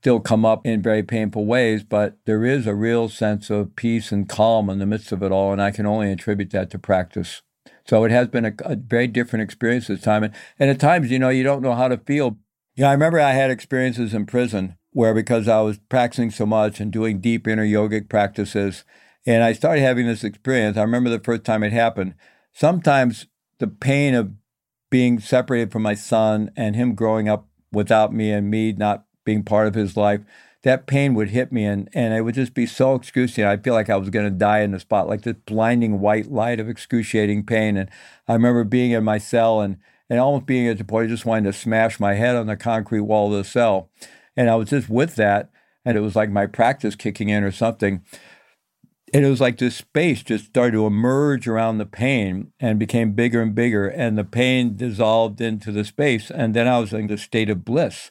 [0.00, 4.12] still come up in very painful ways, but there is a real sense of peace
[4.12, 5.52] and calm in the midst of it all.
[5.52, 7.42] And I can only attribute that to practice.
[7.84, 10.22] So it has been a, a very different experience this time.
[10.22, 12.38] And, and at times, you know, you don't know how to feel.
[12.76, 16.80] Yeah, I remember I had experiences in prison where because I was practicing so much
[16.80, 18.84] and doing deep inner yogic practices,
[19.26, 20.76] and I started having this experience.
[20.76, 22.14] I remember the first time it happened.
[22.52, 23.26] Sometimes
[23.58, 24.32] the pain of
[24.90, 29.42] being separated from my son and him growing up without me and me not being
[29.42, 30.20] part of his life,
[30.62, 33.50] that pain would hit me and, and it would just be so excruciating.
[33.50, 36.30] I feel like I was going to die in the spot, like this blinding white
[36.30, 37.76] light of excruciating pain.
[37.76, 37.90] And
[38.26, 39.76] I remember being in my cell and,
[40.10, 42.56] and almost being at the point of just wanting to smash my head on the
[42.56, 43.90] concrete wall of the cell.
[44.36, 45.50] And I was just with that.
[45.84, 48.02] And it was like my practice kicking in or something
[49.12, 53.12] and it was like this space just started to emerge around the pain and became
[53.12, 57.06] bigger and bigger and the pain dissolved into the space and then i was in
[57.06, 58.10] this state of bliss.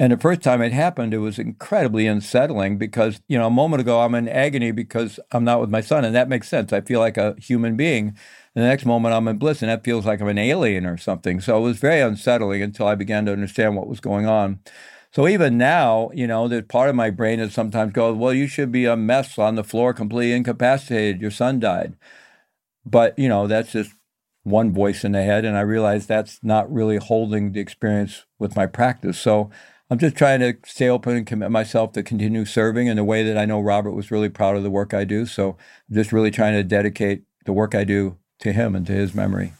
[0.00, 3.80] And the first time it happened it was incredibly unsettling because you know a moment
[3.80, 6.72] ago i'm in agony because i'm not with my son and that makes sense.
[6.72, 8.08] I feel like a human being.
[8.54, 10.96] And the next moment i'm in bliss and that feels like i'm an alien or
[10.96, 11.40] something.
[11.40, 14.60] So it was very unsettling until i began to understand what was going on
[15.12, 18.46] so even now, you know, there's part of my brain that sometimes goes, well, you
[18.46, 21.20] should be a mess on the floor, completely incapacitated.
[21.20, 21.94] Your son died.
[22.84, 23.94] But, you know, that's just
[24.42, 25.44] one voice in the head.
[25.44, 29.18] And I realize that's not really holding the experience with my practice.
[29.18, 29.50] So
[29.90, 33.22] I'm just trying to stay open and commit myself to continue serving in the way
[33.22, 35.24] that I know Robert was really proud of the work I do.
[35.24, 35.56] So
[35.88, 39.14] I'm just really trying to dedicate the work I do to him and to his
[39.14, 39.54] memory.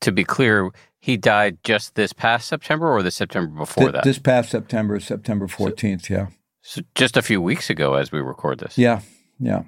[0.00, 0.70] To be clear,
[1.04, 4.04] he died just this past September or the September before Th- that?
[4.04, 6.26] This past September, September 14th, so, yeah.
[6.62, 8.78] So just a few weeks ago as we record this.
[8.78, 9.02] Yeah,
[9.38, 9.64] yeah.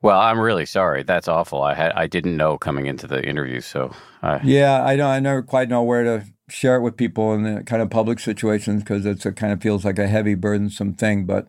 [0.00, 1.02] Well, I'm really sorry.
[1.02, 1.60] That's awful.
[1.60, 3.90] I had I didn't know coming into the interview, so
[4.22, 4.40] I...
[4.44, 5.10] yeah, I don't.
[5.10, 8.20] I never quite know where to share it with people in the kind of public
[8.20, 11.26] situations because it's a kind of feels like a heavy, burdensome thing.
[11.26, 11.48] But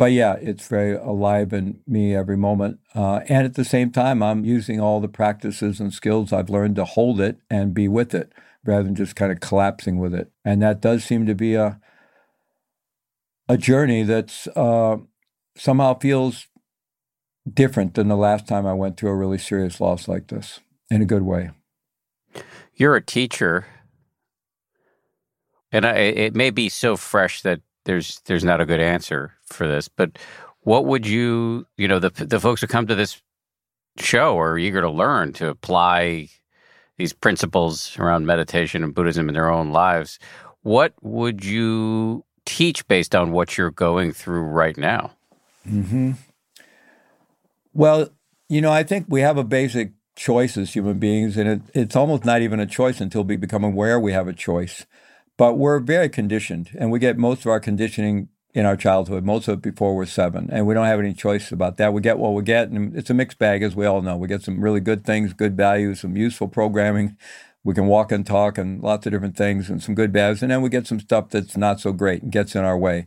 [0.00, 2.80] but yeah, it's very alive in me every moment.
[2.94, 6.76] Uh, and at the same time, I'm using all the practices and skills I've learned
[6.76, 8.32] to hold it and be with it
[8.64, 10.32] rather than just kind of collapsing with it.
[10.42, 11.78] And that does seem to be a
[13.46, 14.96] a journey that's uh,
[15.54, 16.46] somehow feels
[17.52, 20.60] different than the last time I went through a really serious loss like this
[20.90, 21.50] in a good way.
[22.74, 23.66] You're a teacher,
[25.70, 29.66] and I, it may be so fresh that there's there's not a good answer for
[29.66, 30.18] this, but
[30.60, 33.20] what would you you know the the folks who come to this
[33.98, 36.28] show are eager to learn to apply
[37.00, 40.18] these principles around meditation and Buddhism in their own lives.
[40.62, 45.12] What would you teach based on what you're going through right now?
[45.66, 46.12] hmm
[47.72, 48.10] Well,
[48.48, 51.96] you know, I think we have a basic choice as human beings, and it, it's
[51.96, 54.84] almost not even a choice until we become aware we have a choice.
[55.40, 59.48] But we're very conditioned, and we get most of our conditioning in our childhood, most
[59.48, 61.94] of it before we're seven, and we don't have any choice about that.
[61.94, 64.18] We get what we get, and it's a mixed bag, as we all know.
[64.18, 67.16] We get some really good things, good values, some useful programming.
[67.64, 70.50] We can walk and talk, and lots of different things, and some good values, and
[70.50, 73.06] then we get some stuff that's not so great and gets in our way,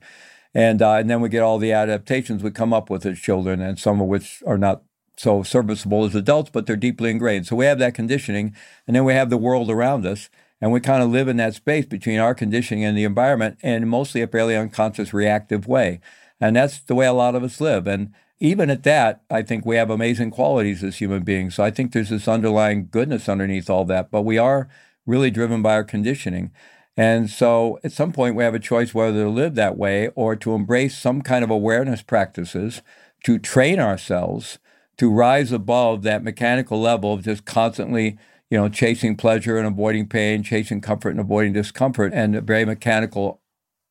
[0.55, 3.61] and uh, and then we get all the adaptations we come up with as children,
[3.61, 4.81] and some of which are not
[5.17, 7.45] so serviceable as adults, but they're deeply ingrained.
[7.45, 8.55] So we have that conditioning,
[8.87, 10.31] and then we have the world around us
[10.63, 13.85] and we kind of live in that space between our conditioning and the environment in
[13.85, 15.99] mostly a fairly unconscious reactive way.
[16.39, 17.85] And that's the way a lot of us live.
[17.85, 21.55] And even at that, I think we have amazing qualities as human beings.
[21.55, 24.09] So I think there's this underlying goodness underneath all that.
[24.09, 24.69] But we are
[25.05, 26.49] really driven by our conditioning.
[26.95, 30.37] And so at some point, we have a choice whether to live that way or
[30.37, 32.81] to embrace some kind of awareness practices
[33.25, 34.59] to train ourselves
[34.95, 38.17] to rise above that mechanical level of just constantly
[38.53, 42.65] you know, chasing pleasure and avoiding pain, chasing comfort and avoiding discomfort, and a very
[42.65, 43.41] mechanical,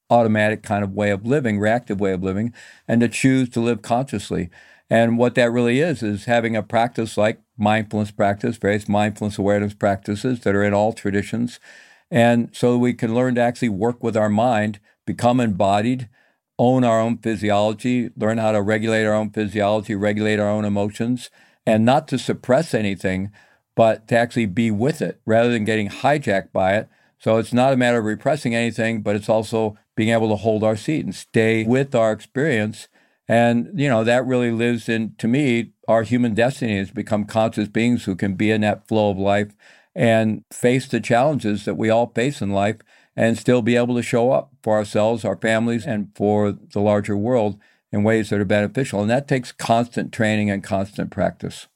[0.09, 2.55] automatic kind of way of living, reactive way of living,
[2.87, 4.51] and to choose to live consciously.
[4.89, 9.75] And what that really is, is having a practice like mindfulness practice, various mindfulness awareness
[9.75, 11.59] practices that are in all traditions.
[12.09, 16.09] And so we can learn to actually work with our mind, become embodied,
[16.57, 21.31] own our own physiology, learn how to regulate our own physiology, regulate our own emotions,
[21.67, 23.33] and not to suppress anything,
[23.75, 26.89] but to actually be with it rather than getting hijacked by it.
[27.19, 30.65] So it's not a matter of repressing anything, but it's also being able to hold
[30.65, 32.89] our seat and stay with our experience.
[33.29, 37.69] And, you know, that really lives in, to me, our human destiny is become conscious
[37.69, 39.55] beings who can be in that flow of life
[39.95, 42.77] and face the challenges that we all face in life
[43.15, 47.17] and still be able to show up for ourselves, our families, and for the larger
[47.17, 47.59] world
[47.93, 49.01] in ways that are beneficial.
[49.03, 51.69] And that takes constant training and constant practice.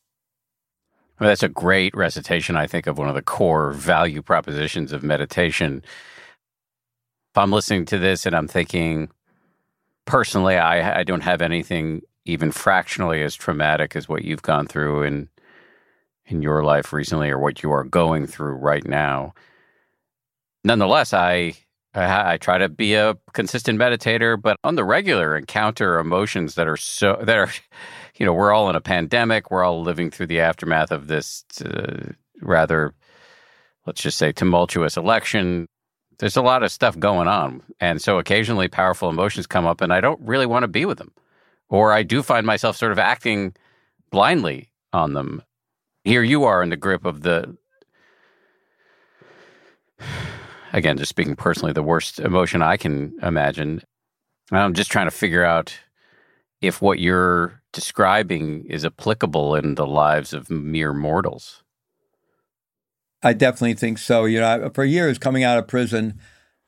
[1.19, 5.03] Well, that's a great recitation, I think, of one of the core value propositions of
[5.03, 5.83] meditation.
[7.33, 9.11] If I'm listening to this and I'm thinking,
[10.05, 15.03] personally, I, I don't have anything even fractionally as traumatic as what you've gone through
[15.03, 15.29] in
[16.29, 19.33] in your life recently or what you are going through right now.
[20.65, 21.55] Nonetheless, I
[21.95, 26.67] I, I try to be a consistent meditator, but on the regular encounter emotions that
[26.67, 27.51] are so that are
[28.19, 29.51] you know, we're all in a pandemic.
[29.51, 32.95] We're all living through the aftermath of this uh, rather,
[33.87, 35.69] let's just say, tumultuous election.
[36.19, 37.63] There's a lot of stuff going on.
[37.79, 40.99] And so occasionally powerful emotions come up, and I don't really want to be with
[40.99, 41.13] them.
[41.69, 43.55] Or I do find myself sort of acting
[44.11, 45.43] blindly on them.
[46.05, 47.57] Here you are in the grip of the,
[50.73, 53.83] again, just speaking personally, the worst emotion I can imagine.
[54.53, 55.77] I'm just trying to figure out
[56.61, 61.63] if what you're describing is applicable in the lives of mere mortals.
[63.23, 64.25] I definitely think so.
[64.25, 66.19] You know, for years coming out of prison,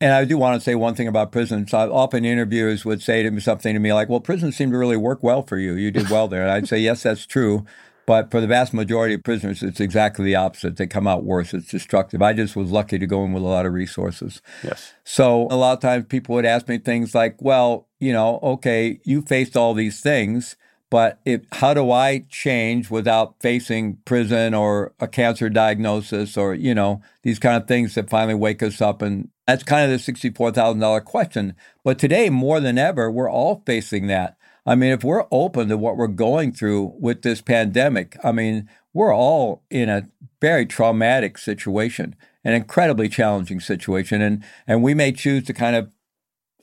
[0.02, 1.66] and I do want to say one thing about prison.
[1.66, 4.78] So often interviewers would say to me something to me like, "Well, prison seemed to
[4.78, 5.72] really work well for you.
[5.72, 7.64] You did well there." And I'd say, "Yes, that's true."
[8.04, 10.76] But for the vast majority of prisoners, it's exactly the opposite.
[10.76, 11.54] They come out worse.
[11.54, 12.20] It's destructive.
[12.20, 14.42] I just was lucky to go in with a lot of resources.
[14.62, 14.92] Yes.
[15.04, 19.00] So a lot of times people would ask me things like, well, you know, okay,
[19.04, 20.56] you faced all these things,
[20.90, 26.74] but if, how do I change without facing prison or a cancer diagnosis or, you
[26.74, 29.02] know, these kind of things that finally wake us up?
[29.02, 31.54] And that's kind of the $64,000 question.
[31.84, 34.36] But today, more than ever, we're all facing that.
[34.64, 38.68] I mean, if we're open to what we're going through with this pandemic, I mean,
[38.94, 40.08] we're all in a
[40.40, 44.22] very traumatic situation, an incredibly challenging situation.
[44.22, 45.90] And, and we may choose to kind of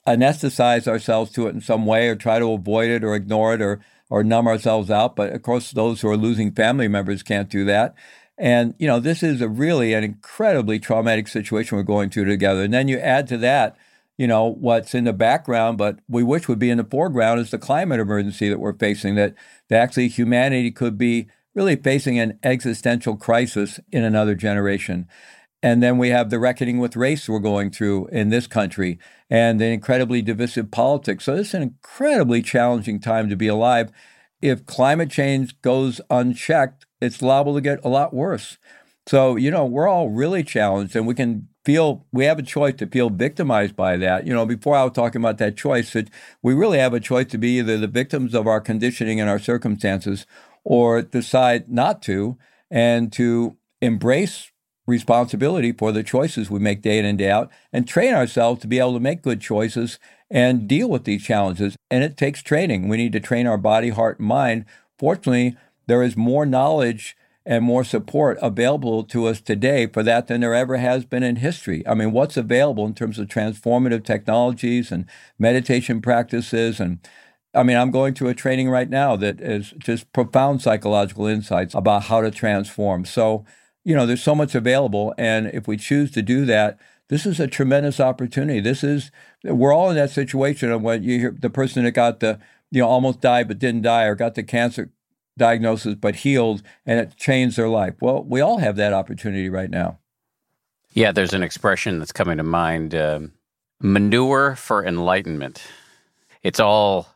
[0.08, 3.62] anesthetize ourselves to it in some way or try to avoid it or ignore it
[3.62, 3.82] or,
[4.16, 5.18] or numb ourselves out.
[5.18, 7.94] But of course, those who are losing family members can't do that.
[8.38, 12.64] And, you know, this is a really an incredibly traumatic situation we're going through together.
[12.64, 13.76] And then you add to that
[14.18, 17.52] you know, what's in the background, but we wish would be in the foreground is
[17.52, 19.36] the climate emergency that we're facing, that,
[19.68, 25.08] that actually humanity could be really facing an existential crisis in another generation.
[25.66, 29.00] And then we have the reckoning with race we're going through in this country
[29.32, 31.24] and the incredibly divisive politics.
[31.24, 33.92] So this is an incredibly challenging time to be alive.
[34.44, 38.60] If climate change goes unchecked, it's liable to get a lot worse.
[39.08, 42.76] So, you know, we're all really challenged and we can feel we have a choice
[42.76, 44.28] to feel victimized by that.
[44.28, 46.12] You know, before I was talking about that choice, that
[46.44, 49.40] we really have a choice to be either the victims of our conditioning and our
[49.40, 50.28] circumstances
[50.64, 52.38] or decide not to
[52.70, 54.52] and to embrace
[54.88, 58.68] responsibility for the choices we make day in and day out and train ourselves to
[58.68, 61.76] be able to make good choices and deal with these challenges.
[61.90, 62.88] And it takes training.
[62.88, 64.66] We need to train our body, heart, and mind.
[64.98, 70.42] Fortunately, there is more knowledge and more support available to us today for that than
[70.42, 71.88] there ever has been in history.
[71.88, 75.06] I mean, what's available in terms of transformative technologies and
[75.38, 77.00] meditation practices and
[77.54, 81.74] I mean, I'm going through a training right now that is just profound psychological insights
[81.74, 83.06] about how to transform.
[83.06, 83.46] So,
[83.86, 85.14] you know, there's so much available.
[85.18, 88.60] And if we choose to do that, this is a tremendous opportunity.
[88.60, 89.12] This is,
[89.44, 92.40] we're all in that situation of when you hear the person that got the,
[92.72, 94.92] you know, almost died but didn't die or got the cancer
[95.38, 97.94] diagnosis but healed and it changed their life.
[98.02, 100.00] Well, we all have that opportunity right now.
[100.94, 103.34] Yeah, there's an expression that's coming to mind um,
[103.82, 105.62] manure for enlightenment.
[106.42, 107.08] It's all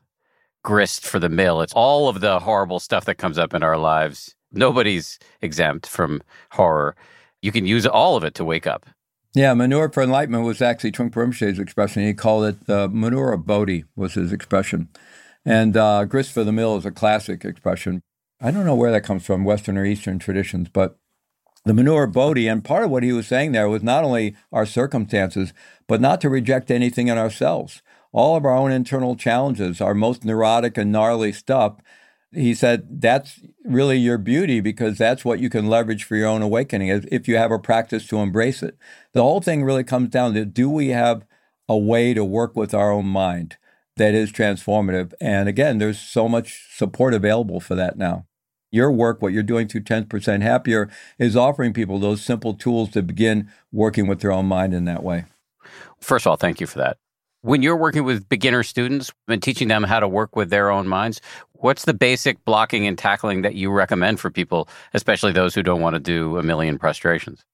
[0.64, 1.62] grist for the mill.
[1.62, 4.36] It's all of the horrible stuff that comes up in our lives.
[4.52, 6.96] Nobody's exempt from horror.
[7.42, 8.86] You can use all of it to wake up.
[9.36, 12.04] Yeah, manure for enlightenment was actually Trungpa Rinpoche's expression.
[12.04, 14.90] He called it uh, manure of Bodhi was his expression.
[15.46, 18.02] And uh, grist for the mill is a classic expression.
[18.42, 20.98] I don't know where that comes from, Western or Eastern traditions, but
[21.66, 24.66] the manure Bodhi, and part of what he was saying there was not only our
[24.66, 25.54] circumstances,
[25.88, 27.82] but not to reject anything in ourselves.
[28.12, 31.76] All of our own internal challenges, our most neurotic and gnarly stuff,
[32.32, 36.42] he said that's really your beauty because that's what you can leverage for your own
[36.42, 38.78] awakening if you have a practice to embrace it.
[39.13, 41.26] The whole thing really comes down to do we have
[41.68, 43.58] a way to work with our own mind
[43.98, 45.13] that is transformative?
[45.20, 48.25] And again, there's so much support available for that now
[48.71, 53.02] your work, what you're doing through 10% Happier, is offering people those simple tools to
[53.02, 55.25] begin working with their own mind in that way.
[56.00, 56.98] First of all, thank you for that.
[57.42, 60.87] When you're working with beginner students and teaching them how to work with their own
[60.87, 61.21] minds,
[61.54, 65.81] what's the basic blocking and tackling that you recommend for people, especially those who don't
[65.81, 67.46] want to do a million prostrations?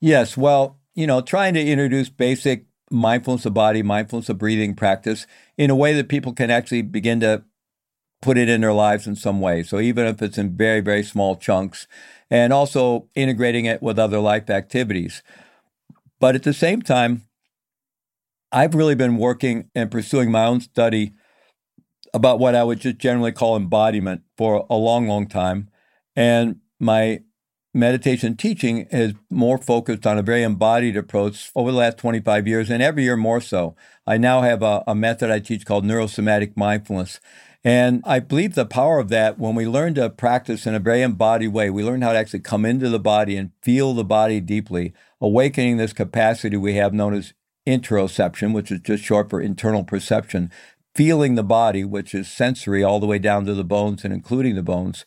[0.00, 5.26] Yes, well, you know, trying to introduce basic mindfulness of body, mindfulness of breathing practice
[5.56, 7.42] in a way that people can actually begin to
[8.20, 9.62] put it in their lives in some way.
[9.62, 11.86] So even if it's in very, very small chunks,
[12.30, 15.22] and also integrating it with other life activities.
[16.18, 17.22] But at the same time,
[18.52, 21.12] I've really been working and pursuing my own study
[22.14, 25.68] about what I would just generally call embodiment for a long, long time.
[26.14, 27.20] And my
[27.74, 32.70] meditation teaching is more focused on a very embodied approach over the last 25 years,
[32.70, 33.76] and every year more so.
[34.06, 37.20] I now have a, a method I teach called neurosomatic mindfulness.
[37.62, 41.02] And I believe the power of that when we learn to practice in a very
[41.02, 44.40] embodied way, we learn how to actually come into the body and feel the body
[44.40, 47.34] deeply, awakening this capacity we have known as
[47.66, 50.50] interoception, which is just short for internal perception,
[50.94, 54.54] feeling the body, which is sensory all the way down to the bones and including
[54.54, 55.04] the bones.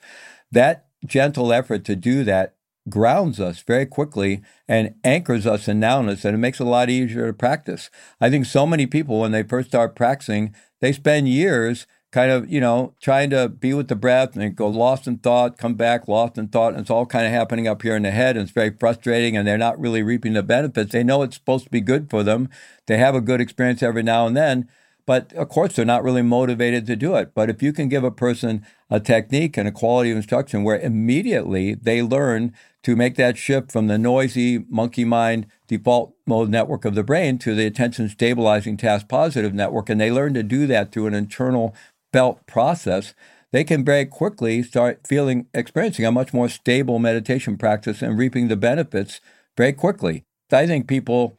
[0.51, 2.55] That gentle effort to do that
[2.89, 6.89] grounds us very quickly and anchors us in nowness, and it makes it a lot
[6.89, 7.89] easier to practice.
[8.19, 12.49] I think so many people, when they first start practicing, they spend years kind of,
[12.49, 16.07] you know, trying to be with the breath and go lost in thought, come back
[16.07, 16.73] lost in thought.
[16.73, 18.35] And it's all kind of happening up here in the head.
[18.35, 19.37] And it's very frustrating.
[19.37, 20.91] And they're not really reaping the benefits.
[20.91, 22.49] They know it's supposed to be good for them.
[22.87, 24.67] They have a good experience every now and then.
[25.05, 27.33] But of course, they're not really motivated to do it.
[27.33, 30.79] But if you can give a person a technique and a quality of instruction where
[30.79, 32.53] immediately they learn
[32.83, 37.37] to make that shift from the noisy monkey mind default mode network of the brain
[37.39, 41.13] to the attention stabilizing task positive network, and they learn to do that through an
[41.13, 41.75] internal
[42.11, 43.13] felt process,
[43.51, 48.47] they can very quickly start feeling, experiencing a much more stable meditation practice and reaping
[48.47, 49.19] the benefits
[49.57, 50.23] very quickly.
[50.51, 51.37] I think people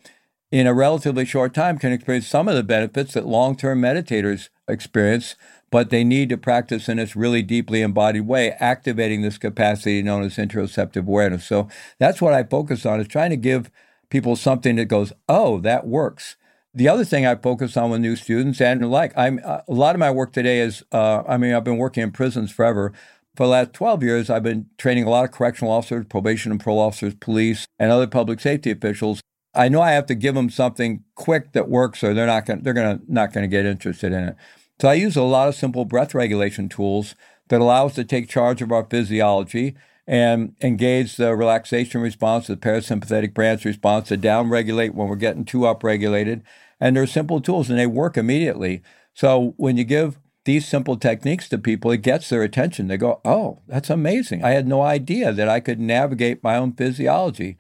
[0.50, 4.48] in a relatively short time can experience some of the benefits that long term meditators
[4.68, 5.36] experience,
[5.70, 10.22] but they need to practice in this really deeply embodied way, activating this capacity known
[10.22, 11.44] as interoceptive awareness.
[11.44, 11.68] So
[11.98, 13.70] that's what I focus on is trying to give
[14.10, 16.36] people something that goes, oh, that works.
[16.72, 19.96] The other thing I focus on with new students and like I'm uh, a lot
[19.96, 22.92] of my work today is uh, I mean I've been working in prisons forever.
[23.36, 26.60] For the last 12 years, I've been training a lot of correctional officers, probation and
[26.60, 29.20] parole officers, police, and other public safety officials.
[29.54, 32.62] I know I have to give them something quick that works, or they're not going
[32.62, 34.36] they're going to not going to get interested in it.
[34.80, 37.16] So I use a lot of simple breath regulation tools
[37.48, 39.74] that allow us to take charge of our physiology
[40.11, 45.61] and engage the relaxation response, the parasympathetic branch response, to downregulate when we're getting too
[45.61, 46.42] upregulated.
[46.80, 48.82] And they're simple tools and they work immediately.
[49.14, 52.88] So when you give these simple techniques to people, it gets their attention.
[52.88, 54.42] They go, Oh, that's amazing.
[54.42, 57.56] I had no idea that I could navigate my own physiology.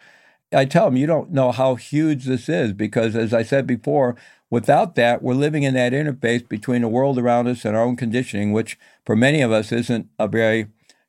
[0.52, 4.16] I tell them, You don't know how huge this is because, as I said before,
[4.50, 7.94] without that, we're living in that interface between the world around us and our own
[7.94, 8.76] conditioning, which
[9.06, 10.66] for many of us isn't a very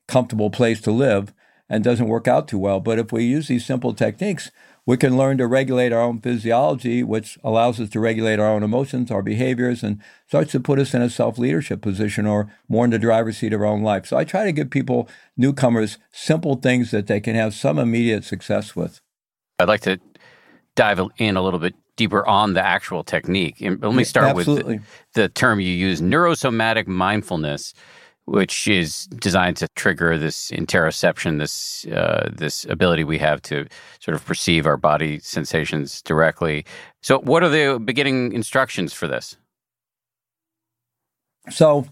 [0.08, 1.32] comfortable place to live
[1.68, 2.80] and doesn't work out too well.
[2.80, 4.50] But if we use these simple techniques,
[4.84, 8.62] we can learn to regulate our own physiology, which allows us to regulate our own
[8.62, 12.84] emotions, our behaviors, and starts to put us in a self leadership position or more
[12.84, 14.06] in the driver's seat of our own life.
[14.06, 18.24] So I try to give people, newcomers, simple things that they can have some immediate
[18.24, 19.00] success with.
[19.58, 20.00] I'd like to
[20.74, 23.60] dive in a little bit deeper on the actual technique.
[23.60, 24.80] And let me start with the,
[25.14, 27.74] the term you use neurosomatic mindfulness
[28.24, 33.66] which is designed to trigger this interoception, this uh, this ability we have to
[34.00, 36.64] sort of perceive our body sensations directly.
[37.02, 39.36] So, what are the beginning instructions for this?
[41.50, 41.86] So,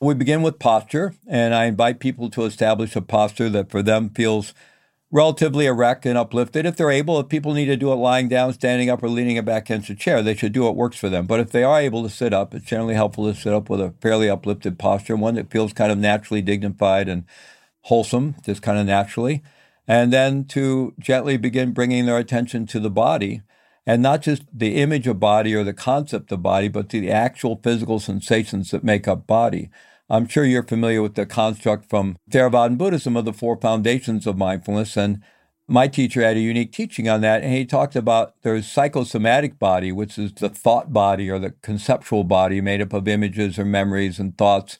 [0.00, 4.10] we begin with posture, and I invite people to establish a posture that for them
[4.10, 4.54] feels
[5.12, 6.64] relatively erect and uplifted.
[6.64, 9.42] If they're able, if people need to do it lying down, standing up, or leaning
[9.44, 11.26] back against a chair, they should do what works for them.
[11.26, 13.80] But if they are able to sit up, it's generally helpful to sit up with
[13.80, 17.24] a fairly uplifted posture, one that feels kind of naturally dignified and
[17.82, 19.42] wholesome, just kind of naturally.
[19.86, 23.42] And then to gently begin bringing their attention to the body.
[23.84, 27.10] And not just the image of body or the concept of body, but to the
[27.10, 29.70] actual physical sensations that make up body.
[30.12, 34.36] I'm sure you're familiar with the construct from Theravadan Buddhism of the four foundations of
[34.36, 34.94] mindfulness.
[34.94, 35.22] And
[35.66, 37.42] my teacher had a unique teaching on that.
[37.42, 42.24] And he talked about there's psychosomatic body, which is the thought body or the conceptual
[42.24, 44.78] body made up of images or memories and thoughts.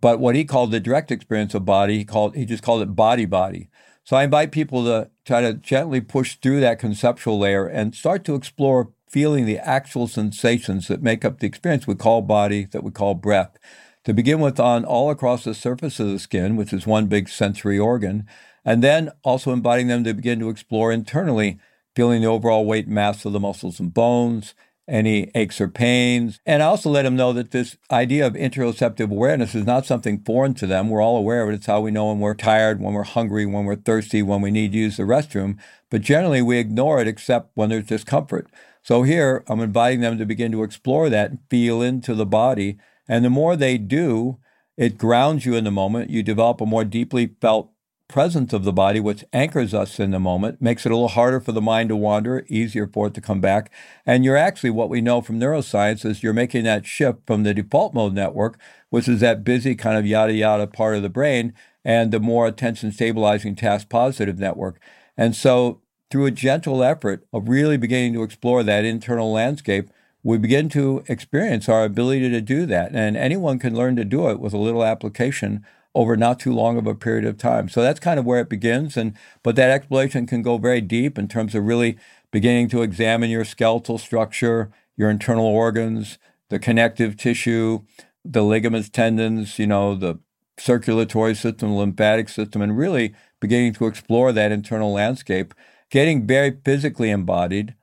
[0.00, 2.96] But what he called the direct experience of body, he called he just called it
[2.96, 3.68] body body.
[4.04, 8.24] So I invite people to try to gently push through that conceptual layer and start
[8.24, 12.82] to explore feeling the actual sensations that make up the experience we call body, that
[12.82, 13.58] we call breath
[14.04, 17.28] to begin with on all across the surface of the skin, which is one big
[17.28, 18.26] sensory organ,
[18.64, 21.58] and then also inviting them to begin to explore internally,
[21.94, 24.54] feeling the overall weight mass of the muscles and bones,
[24.88, 26.40] any aches or pains.
[26.44, 30.22] And I also let them know that this idea of interoceptive awareness is not something
[30.22, 30.90] foreign to them.
[30.90, 31.54] We're all aware of it.
[31.54, 34.50] It's how we know when we're tired, when we're hungry, when we're thirsty, when we
[34.50, 35.58] need to use the restroom.
[35.90, 38.48] But generally, we ignore it except when there's discomfort.
[38.82, 42.78] So here, I'm inviting them to begin to explore that feel into the body.
[43.08, 44.38] And the more they do,
[44.76, 46.10] it grounds you in the moment.
[46.10, 47.72] You develop a more deeply felt
[48.12, 51.40] presence of the body, which anchors us in the moment, makes it a little harder
[51.40, 53.72] for the mind to wander, easier for it to come back.
[54.04, 57.54] And you're actually, what we know from neuroscience is you're making that shift from the
[57.54, 61.54] default mode network, which is that busy kind of yada yada part of the brain,
[61.84, 64.78] and the more attention stabilizing task positive network.
[65.16, 65.80] And so,
[66.10, 69.88] through a gentle effort of really beginning to explore that internal landscape,
[70.22, 72.92] we begin to experience our ability to do that.
[72.94, 75.64] And anyone can learn to do it with a little application
[75.94, 77.68] over not too long of a period of time.
[77.68, 78.96] So that's kind of where it begins.
[78.96, 81.98] And but that exploration can go very deep in terms of really
[82.30, 86.18] beginning to examine your skeletal structure, your internal organs,
[86.48, 87.80] the connective tissue,
[88.24, 90.18] the ligaments, tendons, you know, the
[90.58, 95.52] circulatory system, lymphatic system, and really beginning to explore that internal landscape.
[95.90, 97.74] Getting very physically embodied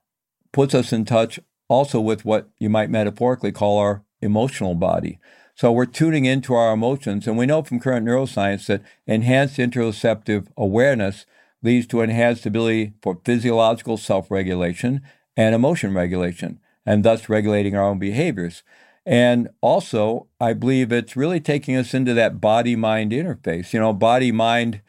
[0.52, 1.40] puts us in touch
[1.70, 5.20] also with what you might metaphorically call our emotional body.
[5.56, 7.28] So we're tuning into our emotions.
[7.28, 11.26] And we know from current neuroscience that enhanced interoceptive awareness
[11.62, 15.02] leads to enhanced ability for physiological self regulation
[15.36, 18.64] and emotion regulation, and thus regulating our own behaviors.
[19.06, 23.74] And also, I believe it's really taking us into that body mind interface.
[23.74, 24.82] You know, body mind,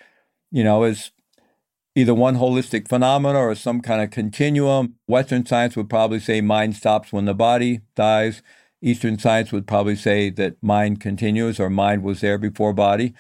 [0.51, 1.11] you know, is
[1.95, 4.95] either one holistic phenomena or some kind of continuum.
[5.07, 8.43] Western science would probably say mind stops when the body dies.
[8.83, 13.13] Eastern science would probably say that mind continues or mind was there before body.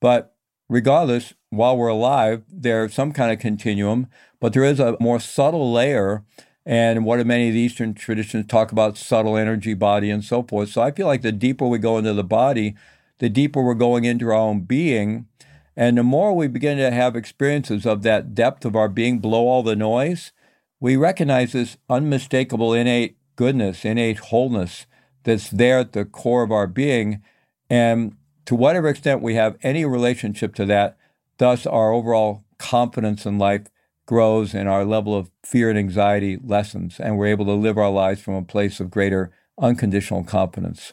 [0.00, 0.34] But
[0.68, 4.08] regardless, while we're alive, there's some kind of continuum,
[4.40, 6.22] but there is a more subtle layer.
[6.66, 10.70] And what many of the Eastern traditions talk about subtle energy, body, and so forth.
[10.70, 12.74] So I feel like the deeper we go into the body,
[13.20, 15.28] the deeper we're going into our own being.
[15.76, 19.46] And the more we begin to have experiences of that depth of our being below
[19.46, 20.32] all the noise,
[20.80, 24.86] we recognize this unmistakable innate goodness, innate wholeness
[25.24, 27.22] that's there at the core of our being.
[27.68, 28.16] And
[28.46, 30.96] to whatever extent we have any relationship to that,
[31.38, 33.66] thus our overall confidence in life
[34.06, 37.90] grows and our level of fear and anxiety lessens, and we're able to live our
[37.90, 40.92] lives from a place of greater unconditional confidence.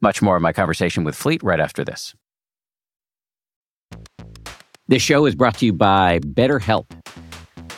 [0.00, 2.14] Much more of my conversation with Fleet right after this.
[4.88, 6.86] This show is brought to you by BetterHelp.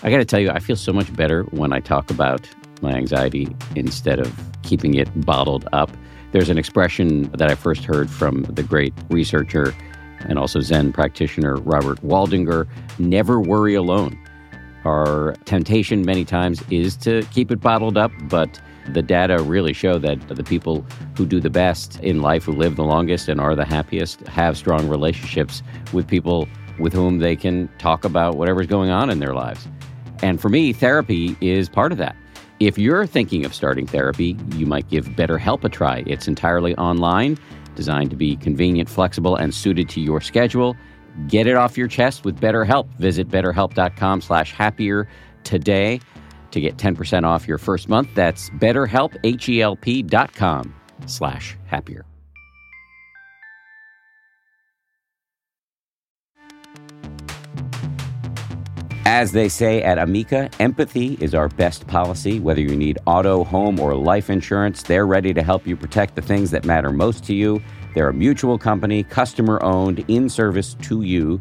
[0.04, 2.48] I got to tell you, I feel so much better when I talk about
[2.82, 4.32] my anxiety instead of
[4.62, 5.90] keeping it bottled up.
[6.30, 9.74] There's an expression that I first heard from the great researcher
[10.20, 12.68] and also Zen practitioner Robert Waldinger
[13.00, 14.16] never worry alone.
[14.84, 18.60] Our temptation many times is to keep it bottled up, but
[18.94, 20.84] the data really show that the people
[21.16, 24.56] who do the best in life, who live the longest and are the happiest, have
[24.56, 25.62] strong relationships
[25.92, 29.68] with people with whom they can talk about whatever's going on in their lives.
[30.22, 32.16] And for me, therapy is part of that.
[32.58, 36.04] If you're thinking of starting therapy, you might give BetterHelp a try.
[36.06, 37.38] It's entirely online,
[37.74, 40.76] designed to be convenient, flexible, and suited to your schedule.
[41.26, 42.86] Get it off your chest with BetterHelp.
[42.98, 45.08] Visit betterhelp.com slash happier
[45.42, 46.00] today
[46.52, 48.08] to get 10% off your first month.
[48.14, 50.74] That's betterhelp, H-E-L-P dot com
[51.06, 52.04] slash happier.
[59.06, 62.38] As they say at Amica, empathy is our best policy.
[62.38, 66.22] Whether you need auto, home, or life insurance, they're ready to help you protect the
[66.22, 67.60] things that matter most to you.
[67.94, 71.40] They're a mutual company, customer owned, in service to you.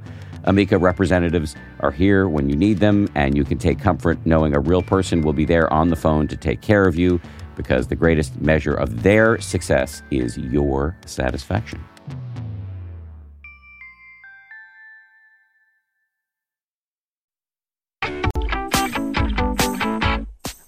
[0.49, 4.59] Amica representatives are here when you need them, and you can take comfort knowing a
[4.59, 7.21] real person will be there on the phone to take care of you
[7.55, 11.79] because the greatest measure of their success is your satisfaction.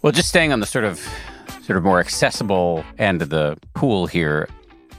[0.03, 0.99] Well, just staying on the sort of
[1.63, 4.47] sort of more accessible end of the pool here.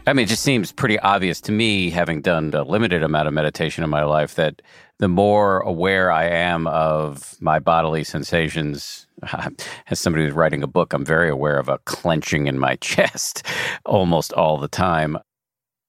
[0.05, 3.35] I mean, it just seems pretty obvious to me, having done a limited amount of
[3.35, 4.61] meditation in my life, that
[4.99, 9.07] the more aware I am of my bodily sensations,
[9.87, 13.47] as somebody who's writing a book, I'm very aware of a clenching in my chest
[13.87, 15.19] almost all the time.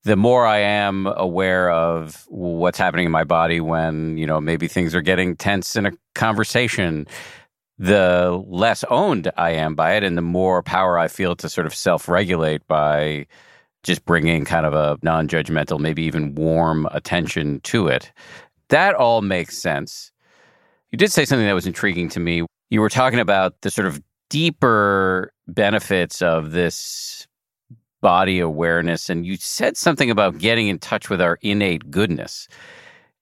[0.03, 4.67] The more I am aware of what's happening in my body when, you know, maybe
[4.67, 7.07] things are getting tense in a conversation,
[7.79, 11.65] the less owned I am by it and the more power I feel to sort
[11.65, 13.25] of self regulate by
[13.83, 18.11] just bringing kind of a non judgmental, maybe even warm attention to it.
[18.69, 20.11] That all makes sense.
[20.91, 22.45] You did say something that was intriguing to me.
[22.69, 27.27] You were talking about the sort of deeper benefits of this
[28.01, 29.09] body awareness.
[29.09, 32.47] And you said something about getting in touch with our innate goodness.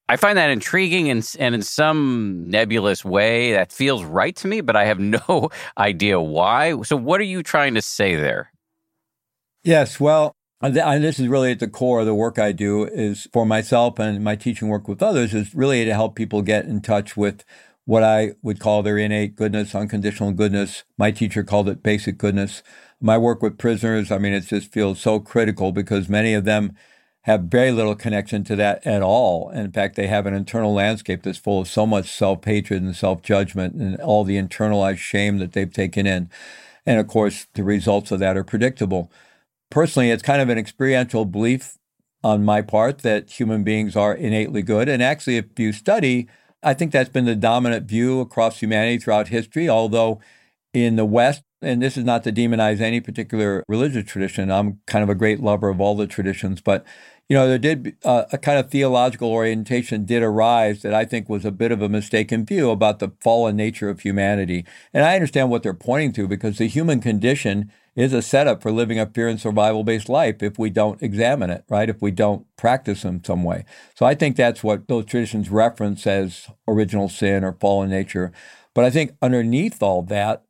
[0.10, 4.60] I find that intriguing and, and in some nebulous way that feels right to me,
[4.60, 5.00] but I have
[5.30, 6.82] no idea why.
[6.82, 8.52] So, what are you trying to say there?
[9.64, 10.36] Yes, well,
[10.70, 14.24] this is really at the core of the work I do is for myself and
[14.24, 17.44] my teaching work with others is really to help people get in touch with
[17.86, 20.84] what I would call their innate goodness, unconditional goodness.
[20.98, 22.62] My teacher called it basic goodness.
[23.02, 26.76] My work with prisoners, I mean, it just feels so critical because many of them
[27.24, 29.50] have very little connection to that at all.
[29.50, 32.84] And in fact, they have an internal landscape that's full of so much self hatred
[32.84, 36.30] and self judgment and all the internalized shame that they've taken in.
[36.86, 39.12] And of course, the results of that are predictable.
[39.72, 41.78] Personally, it's kind of an experiential belief
[42.24, 44.88] on my part that human beings are innately good.
[44.88, 46.28] And actually, if you study,
[46.62, 50.20] I think that's been the dominant view across humanity throughout history, although
[50.74, 54.52] in the West, and this is not to demonize any particular religious tradition.
[54.52, 56.86] I'm kind of a great lover of all the traditions, but
[57.30, 61.30] you know, there did uh, a kind of theological orientation did arise that I think
[61.30, 64.66] was a bit of a mistaken view about the fallen nature of humanity.
[64.94, 68.72] And I understand what they're pointing to because the human condition is a setup for
[68.72, 71.90] living a fear and survival based life if we don't examine it, right?
[71.90, 73.66] If we don't practice in some way.
[73.96, 78.32] So I think that's what those traditions reference as original sin or fallen nature.
[78.74, 80.44] But I think underneath all that,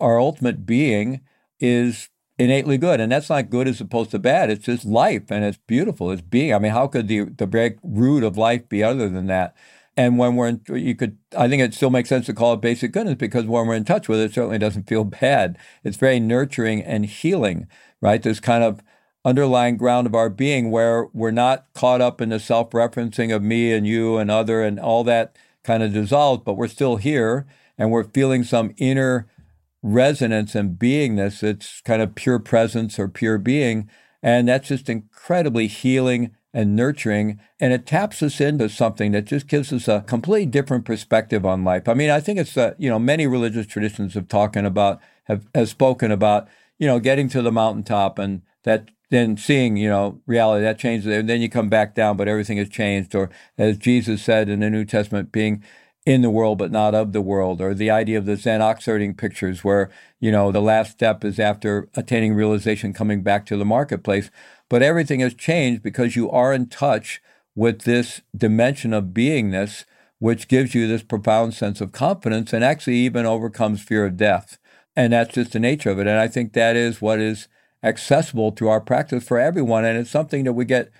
[0.00, 1.20] our ultimate being
[1.60, 3.00] is innately good.
[3.00, 4.50] And that's not good as opposed to bad.
[4.50, 6.10] It's just life and it's beautiful.
[6.10, 6.54] It's being.
[6.54, 9.54] I mean, how could the, the very root of life be other than that?
[9.96, 12.60] And when we're in, you could, I think it still makes sense to call it
[12.60, 15.56] basic goodness because when we're in touch with it, it certainly doesn't feel bad.
[15.84, 17.66] It's very nurturing and healing,
[18.02, 18.22] right?
[18.22, 18.82] This kind of
[19.24, 23.42] underlying ground of our being where we're not caught up in the self referencing of
[23.42, 25.34] me and you and other and all that
[25.64, 27.46] kind of dissolves, but we're still here
[27.78, 29.26] and we're feeling some inner
[29.82, 31.42] resonance and beingness.
[31.42, 33.90] It's kind of pure presence or pure being.
[34.22, 37.38] And that's just incredibly healing and nurturing.
[37.60, 41.64] And it taps us into something that just gives us a completely different perspective on
[41.64, 41.86] life.
[41.86, 45.46] I mean, I think it's, uh, you know, many religious traditions have talking about, have,
[45.54, 46.48] have spoken about,
[46.78, 51.06] you know, getting to the mountaintop and that then seeing, you know, reality that changes.
[51.14, 53.14] And then you come back down, but everything has changed.
[53.14, 53.28] Or
[53.58, 55.62] as Jesus said in the New Testament, being
[56.06, 59.16] in the world but not of the world, or the idea of the Zen oxherding
[59.16, 59.90] pictures where,
[60.20, 64.30] you know, the last step is after attaining realization coming back to the marketplace.
[64.68, 67.20] But everything has changed because you are in touch
[67.54, 69.84] with this dimension of beingness,
[70.18, 74.58] which gives you this profound sense of confidence and actually even overcomes fear of death.
[74.94, 76.06] And that's just the nature of it.
[76.06, 77.48] And I think that is what is
[77.82, 79.84] accessible through our practice for everyone.
[79.84, 80.90] And it's something that we get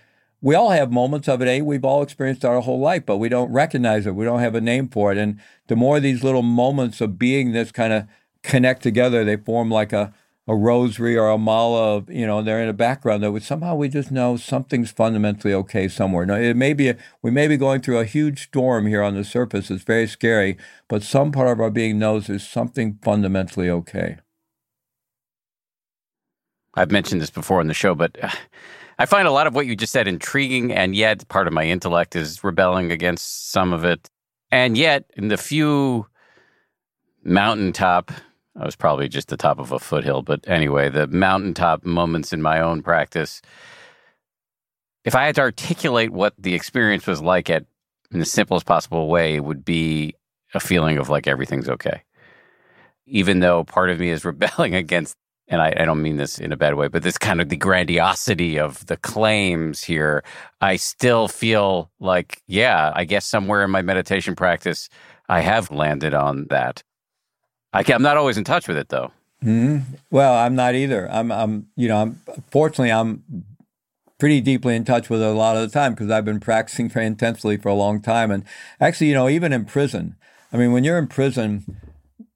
[0.43, 1.61] we all have moments of it, eh?
[1.61, 4.15] We've all experienced our whole life, but we don't recognize it.
[4.15, 5.19] We don't have a name for it.
[5.19, 8.07] And the more these little moments of being this kind of
[8.43, 10.13] connect together, they form like a,
[10.49, 14.11] a rosary or a mala you know, they're in the background that somehow we just
[14.11, 16.25] know something's fundamentally okay somewhere.
[16.25, 19.25] Now, it may be, we may be going through a huge storm here on the
[19.25, 19.71] surface.
[19.71, 20.57] It's very scary,
[20.89, 24.19] but some part of our being knows there's something fundamentally okay.
[26.75, 28.31] I've mentioned this before on the show, but uh,
[28.99, 31.65] I find a lot of what you just said intriguing, and yet part of my
[31.65, 34.09] intellect is rebelling against some of it.
[34.53, 36.07] And yet, in the few
[37.25, 38.13] mountaintop,
[38.59, 42.41] I was probably just the top of a foothill, but anyway, the mountaintop moments in
[42.41, 43.43] my own practice,
[45.05, 47.67] if I had to articulate what the experience was like at
[48.11, 50.15] in the simplest possible way, it would be
[50.55, 52.03] a feeling of like everything's okay.
[53.07, 55.17] Even though part of me is rebelling against
[55.49, 57.57] and I, I, don't mean this in a bad way, but this kind of the
[57.57, 60.25] grandiosity of the claims here,
[60.61, 64.89] I still feel like, yeah, I guess somewhere in my meditation practice,
[65.29, 66.83] I have landed on that.
[67.77, 69.13] I am not always in touch with it though.
[69.45, 69.95] Mm-hmm.
[70.11, 71.11] Well, I'm not either.
[71.11, 73.23] I'm, I'm, you know, I'm fortunately I'm
[74.19, 76.89] pretty deeply in touch with it a lot of the time because I've been practicing
[76.91, 78.31] very intensely for a long time.
[78.31, 78.45] And
[78.81, 80.17] actually, you know, even in prison,
[80.53, 81.65] I mean, when you're in prison,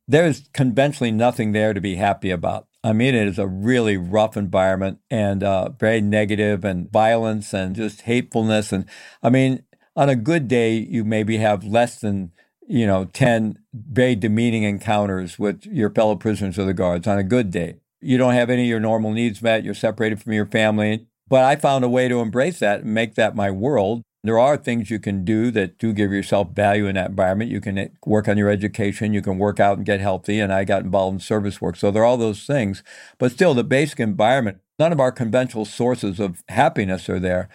[0.06, 4.36] there's conventionally nothing there to be happy about I mean, it is a really rough
[4.36, 8.72] environment and uh, very negative and violence and just hatefulness.
[8.72, 8.86] And
[9.22, 9.64] I mean,
[9.94, 12.32] on a good day, you maybe have less than,
[12.70, 17.24] you know, 10 very demeaning encounters with your fellow prisoners or the guards on a
[17.24, 17.74] good day.
[18.00, 19.64] You don't have any of your normal needs met.
[19.64, 21.08] You're separated from your family.
[21.28, 24.02] But I found a way to embrace that and make that my world.
[24.22, 27.50] There are things you can do that do give yourself value in that environment.
[27.50, 30.38] You can work on your education, you can work out and get healthy.
[30.38, 31.74] And I got involved in service work.
[31.74, 32.84] So there are all those things.
[33.18, 37.48] But still, the basic environment, none of our conventional sources of happiness are there.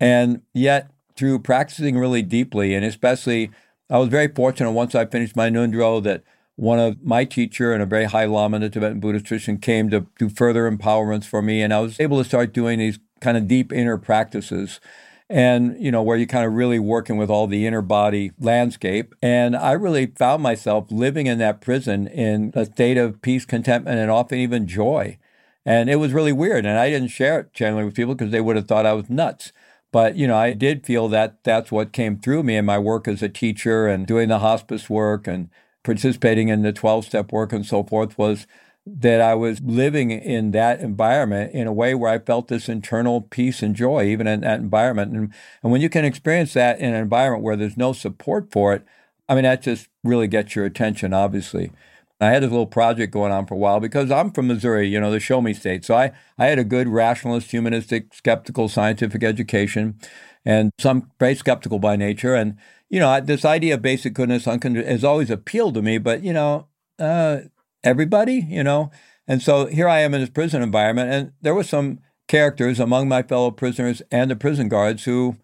[0.00, 3.50] And yet, through practicing really deeply, and especially,
[3.88, 6.22] I was very fortunate once I finished my Ngondro that
[6.56, 10.06] one of my teacher and a very high lama the Tibetan Buddhist tradition came to
[10.18, 11.62] do further empowerments for me.
[11.62, 14.80] And I was able to start doing these kind of deep inner practices
[15.28, 19.14] and you know where you're kind of really working with all the inner body landscape
[19.20, 23.98] and i really found myself living in that prison in a state of peace contentment
[23.98, 25.18] and often even joy
[25.64, 28.40] and it was really weird and i didn't share it generally with people because they
[28.40, 29.52] would have thought i was nuts
[29.92, 33.06] but you know i did feel that that's what came through me in my work
[33.08, 35.48] as a teacher and doing the hospice work and
[35.82, 38.46] participating in the 12 step work and so forth was
[38.86, 43.20] that I was living in that environment in a way where I felt this internal
[43.20, 45.12] peace and joy, even in that environment.
[45.12, 48.74] And, and when you can experience that in an environment where there's no support for
[48.74, 48.86] it,
[49.28, 51.72] I mean, that just really gets your attention, obviously.
[52.20, 54.98] I had this little project going on for a while because I'm from Missouri, you
[54.98, 55.84] know, the show me state.
[55.84, 59.98] So I, I had a good rationalist, humanistic, skeptical, scientific education,
[60.44, 62.34] and some very skeptical by nature.
[62.34, 62.56] And,
[62.88, 66.68] you know, this idea of basic goodness has always appealed to me, but, you know,
[66.98, 67.40] uh,
[67.84, 68.90] everybody, you know?
[69.28, 71.98] And so here I am in this prison environment, and there were some
[72.28, 75.36] characters among my fellow prisoners and the prison guards who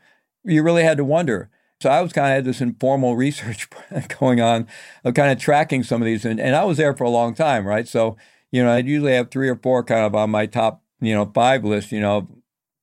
[0.44, 1.50] you really had to wonder.
[1.82, 3.68] So I was kind of had this informal research
[4.20, 4.66] going on
[5.04, 7.34] of kind of tracking some of these, and, and I was there for a long
[7.34, 7.86] time, right?
[7.86, 8.16] So,
[8.50, 11.30] you know, I'd usually have three or four kind of on my top, you know,
[11.34, 12.28] five list, you know,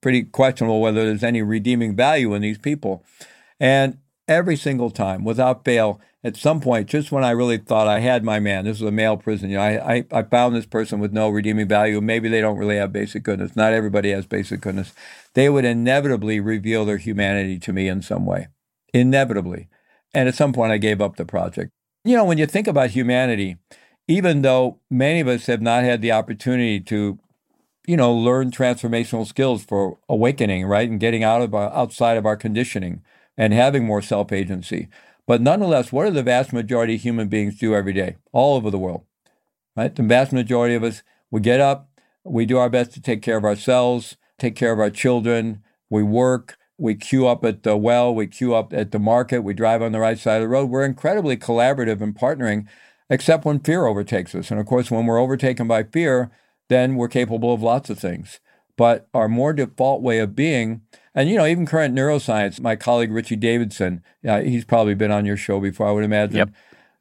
[0.02, 3.04] pretty questionable whether there's any redeeming value in these people.
[3.60, 3.98] And
[4.28, 8.26] every single time, without fail, at some point, just when I really thought I had
[8.26, 11.00] my man, this was a male prison, you know, I, I, I found this person
[11.00, 12.02] with no redeeming value.
[12.02, 13.56] Maybe they don't really have basic goodness.
[13.56, 14.94] Not everybody has basic goodness.
[15.34, 18.48] They would inevitably reveal their humanity to me in some way.
[18.94, 19.68] Inevitably.
[20.14, 21.72] And at some point, I gave up the project.
[22.04, 23.58] You know, when you think about humanity,
[24.08, 27.20] even though many of us have not had the opportunity to,
[27.86, 32.26] you know, learn transformational skills for awakening, right, and getting out of our, outside of
[32.26, 33.02] our conditioning
[33.38, 34.90] and having more self agency,
[35.30, 38.72] but nonetheless, what do the vast majority of human beings do every day, all over
[38.72, 39.04] the world?
[39.78, 39.96] Right?
[39.96, 41.88] The vast majority of us, we get up,
[42.24, 46.02] we do our best to take care of ourselves, take care of our children, we
[46.02, 49.82] work, we queue up at the well, we queue up at the market, we drive
[49.82, 50.70] on the right side of the road.
[50.70, 52.68] We're incredibly collaborative and partnering,
[53.10, 54.52] except when fear overtakes us.
[54.52, 56.32] And of course, when we're overtaken by fear,
[56.70, 58.40] then we're capable of lots of things.
[58.78, 60.82] But our more default way of being
[61.16, 65.26] and, you know, even current neuroscience, my colleague Richie Davidson, uh, he's probably been on
[65.26, 66.38] your show before, I would imagine.
[66.38, 66.50] Yep.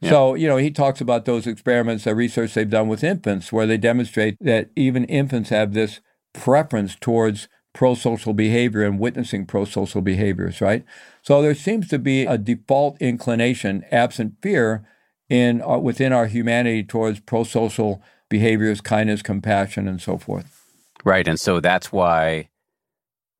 [0.01, 0.11] Yep.
[0.11, 3.67] So, you know, he talks about those experiments, the research they've done with infants, where
[3.67, 6.01] they demonstrate that even infants have this
[6.33, 7.49] preference towards
[7.79, 10.85] pro-social behavior and witnessing pro-social behaviors, right?
[11.23, 14.85] So there seems to be a default inclination, absent fear,
[15.29, 20.61] in uh, within our humanity towards pro-social behaviors, kindness, compassion, and so forth.
[21.05, 22.49] Right, and so that's why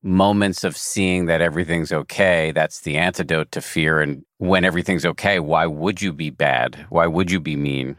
[0.01, 3.99] moments of seeing that everything's okay, that's the antidote to fear.
[3.99, 6.85] And when everything's okay, why would you be bad?
[6.87, 7.97] Why would you be mean?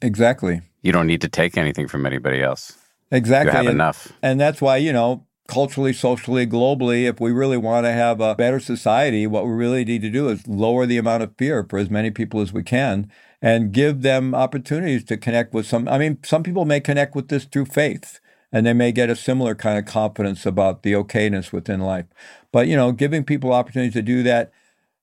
[0.00, 0.62] Exactly.
[0.80, 2.72] You don't need to take anything from anybody else.
[3.10, 3.50] Exactly.
[3.50, 4.12] You have and, enough.
[4.22, 8.34] And that's why, you know, culturally, socially, globally, if we really want to have a
[8.34, 11.78] better society, what we really need to do is lower the amount of fear for
[11.78, 15.88] as many people as we can and give them opportunities to connect with some.
[15.88, 18.20] I mean, some people may connect with this through faith
[18.52, 22.06] and they may get a similar kind of confidence about the okayness within life.
[22.52, 24.52] But, you know, giving people opportunities to do that,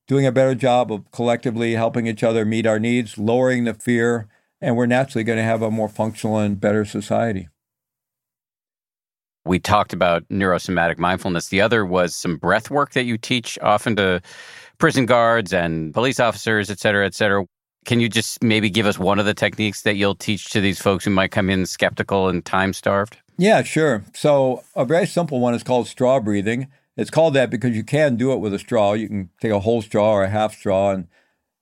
[0.07, 4.27] doing a better job of collectively helping each other meet our needs, lowering the fear,
[4.61, 7.47] and we're naturally going to have a more functional and better society.
[9.45, 11.49] We talked about neurosomatic mindfulness.
[11.49, 14.21] The other was some breath work that you teach often to
[14.79, 17.45] prison guards and police officers, et cetera, et cetera.
[17.85, 20.81] Can you just maybe give us one of the techniques that you'll teach to these
[20.81, 23.17] folks who might come in skeptical and time starved?
[23.37, 24.03] Yeah, sure.
[24.13, 26.67] So a very simple one is called straw breathing.
[26.97, 28.93] It's called that because you can do it with a straw.
[28.93, 31.07] You can take a whole straw or a half straw and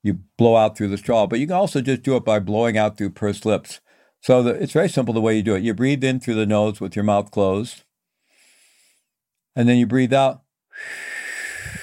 [0.03, 2.77] you blow out through the straw, but you can also just do it by blowing
[2.77, 3.81] out through pursed lips.
[4.23, 5.63] So the, it's very simple the way you do it.
[5.63, 7.83] You breathe in through the nose with your mouth closed,
[9.53, 10.43] and then you breathe out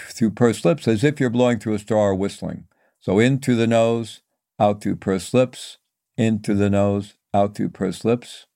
[0.08, 2.64] through pursed lips as if you're blowing through a straw or whistling.
[2.98, 4.22] So in through the nose,
[4.58, 5.76] out through pursed lips,
[6.16, 8.46] in through the nose, out through pursed lips.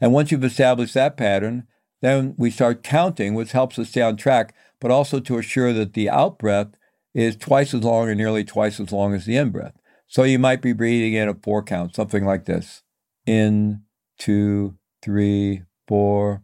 [0.00, 1.66] And once you've established that pattern,
[2.02, 5.94] then we start counting, which helps us stay on track, but also to assure that
[5.94, 6.68] the out breath
[7.14, 9.74] is twice as long or nearly twice as long as the in breath.
[10.06, 12.82] So you might be breathing in a four count, something like this
[13.26, 13.82] in,
[14.18, 16.42] two, three, four,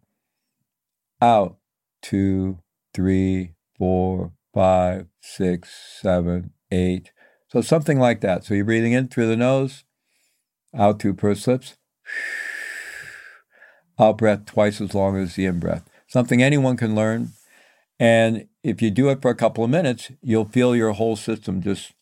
[1.20, 1.56] out,
[2.02, 2.58] two,
[2.94, 7.12] three, four, five, six, seven, eight.
[7.48, 8.44] So something like that.
[8.44, 9.84] So you're breathing in through the nose,
[10.74, 11.76] out through pursed lips
[13.98, 15.88] out breath twice as long as the in breath.
[16.06, 17.32] Something anyone can learn.
[17.98, 21.60] And if you do it for a couple of minutes, you'll feel your whole system
[21.60, 21.92] just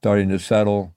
[0.00, 0.94] starting to settle,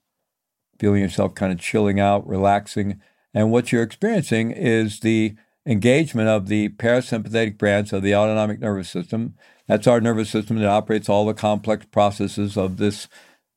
[0.79, 3.01] feeling yourself kind of chilling out, relaxing.
[3.33, 8.89] And what you're experiencing is the engagement of the parasympathetic branch of the autonomic nervous
[8.89, 9.35] system.
[9.67, 13.07] That's our nervous system that operates all the complex processes of this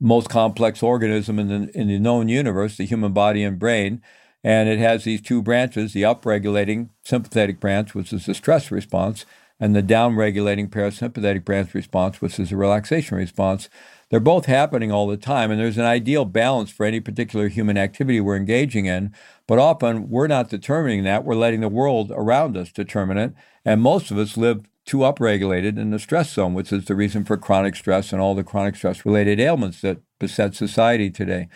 [0.01, 4.03] most complex organism in the, in the known universe, the human body and brain.
[4.43, 9.25] And it has these two branches the upregulating sympathetic branch, which is the stress response,
[9.59, 13.71] and the downregulating parasympathetic branch response, which is a relaxation response.
[14.11, 17.79] They're both happening all the time, and there's an ideal balance for any particular human
[17.79, 19.15] activity we're engaging in.
[19.47, 21.25] But often we're not determining that.
[21.25, 23.35] We're letting the world around us determine it.
[23.65, 27.25] And most of us live too upregulated in the stress zone, which is the reason
[27.25, 31.49] for chronic stress and all the chronic stress related ailments that beset society today.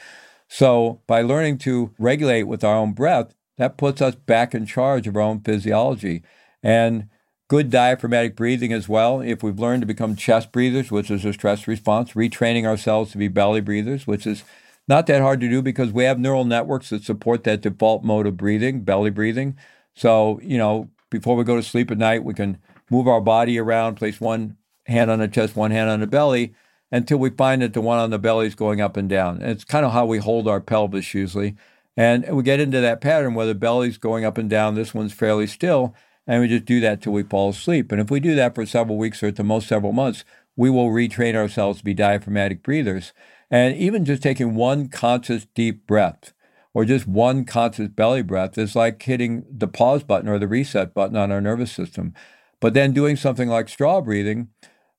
[0.48, 5.06] So, by learning to regulate with our own breath, that puts us back in charge
[5.06, 6.22] of our own physiology.
[6.62, 7.08] And
[7.48, 9.20] good diaphragmatic breathing as well.
[9.20, 13.18] If we've learned to become chest breathers, which is a stress response, retraining ourselves to
[13.18, 14.44] be belly breathers, which is
[14.88, 18.26] not that hard to do because we have neural networks that support that default mode
[18.26, 19.56] of breathing, belly breathing.
[19.94, 22.58] So, you know, before we go to sleep at night, we can
[22.90, 26.54] move our body around, place one hand on the chest, one hand on the belly,
[26.90, 29.42] until we find that the one on the belly is going up and down.
[29.42, 31.56] And it's kind of how we hold our pelvis usually.
[31.96, 35.12] And we get into that pattern where the belly's going up and down, this one's
[35.12, 35.94] fairly still,
[36.26, 37.90] and we just do that till we fall asleep.
[37.90, 40.24] And if we do that for several weeks or at the most several months,
[40.56, 43.12] we will retrain ourselves to be diaphragmatic breathers.
[43.50, 46.32] And even just taking one conscious deep breath
[46.74, 50.94] or just one conscious belly breath is like hitting the pause button or the reset
[50.94, 52.14] button on our nervous system.
[52.60, 54.48] But then doing something like straw breathing,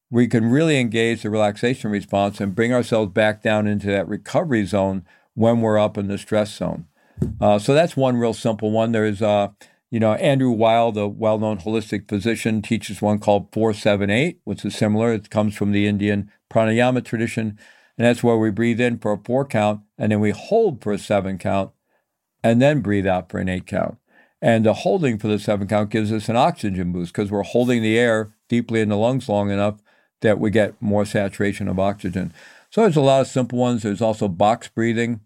[0.09, 4.65] we can really engage the relaxation response and bring ourselves back down into that recovery
[4.65, 6.85] zone when we're up in the stress zone.
[7.39, 8.91] Uh, so that's one real simple one.
[8.91, 9.49] There's, uh,
[9.91, 15.13] you know, Andrew Weil, the well-known holistic physician, teaches one called 478, which is similar.
[15.13, 17.59] It comes from the Indian pranayama tradition,
[17.99, 20.93] and that's where we breathe in for a four count, and then we hold for
[20.93, 21.71] a seven count,
[22.41, 23.97] and then breathe out for an eight count.
[24.41, 27.81] And the holding for the seven count gives us an oxygen boost because we're holding
[27.83, 29.81] the air deeply in the lungs long enough
[30.21, 32.33] that we get more saturation of oxygen.
[32.69, 33.83] So there's a lot of simple ones.
[33.83, 35.19] There's also box breathing.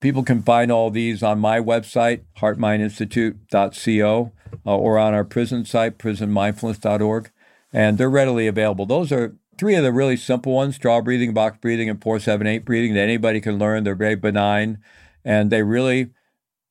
[0.00, 4.32] People can find all these on my website, heartmindinstitute.co,
[4.64, 7.30] uh, or on our prison site, prisonmindfulness.org.
[7.74, 8.86] And they're readily available.
[8.86, 12.94] Those are three of the really simple ones straw breathing, box breathing, and 478 breathing
[12.94, 13.84] that anybody can learn.
[13.84, 14.78] They're very benign.
[15.24, 16.10] And they really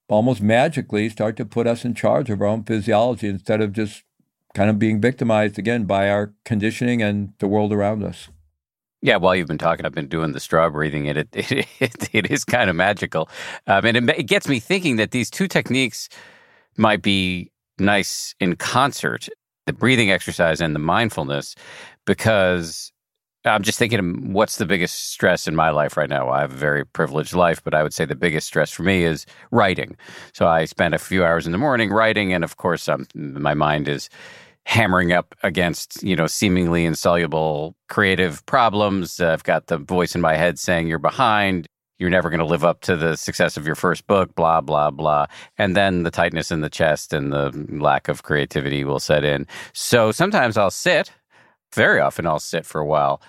[0.07, 4.03] almost magically start to put us in charge of our own physiology instead of just
[4.53, 8.29] kind of being victimized again by our conditioning and the world around us.
[9.01, 12.09] Yeah, while you've been talking, I've been doing the straw breathing, and it it, it,
[12.11, 13.29] it is kind of magical,
[13.67, 16.09] um, and it, it gets me thinking that these two techniques
[16.77, 19.29] might be nice in concert:
[19.67, 21.55] the breathing exercise and the mindfulness,
[22.05, 22.91] because
[23.45, 26.29] I'm just thinking, what's the biggest stress in my life right now?
[26.29, 29.03] I have a very privileged life, but I would say the biggest stress for me
[29.03, 29.97] is writing.
[30.33, 33.53] So I spend a few hours in the morning writing, and of course, um, my
[33.53, 34.09] mind is
[34.67, 39.19] hammering up against you know seemingly insoluble creative problems.
[39.19, 41.67] I've got the voice in my head saying you're behind.
[41.97, 44.91] You're never going to live up to the success of your first book, blah, blah,
[44.91, 45.27] blah.
[45.57, 49.47] And then the tightness in the chest and the lack of creativity will set in.
[49.71, 51.11] So sometimes I'll sit
[51.75, 53.21] very often I'll sit for a while.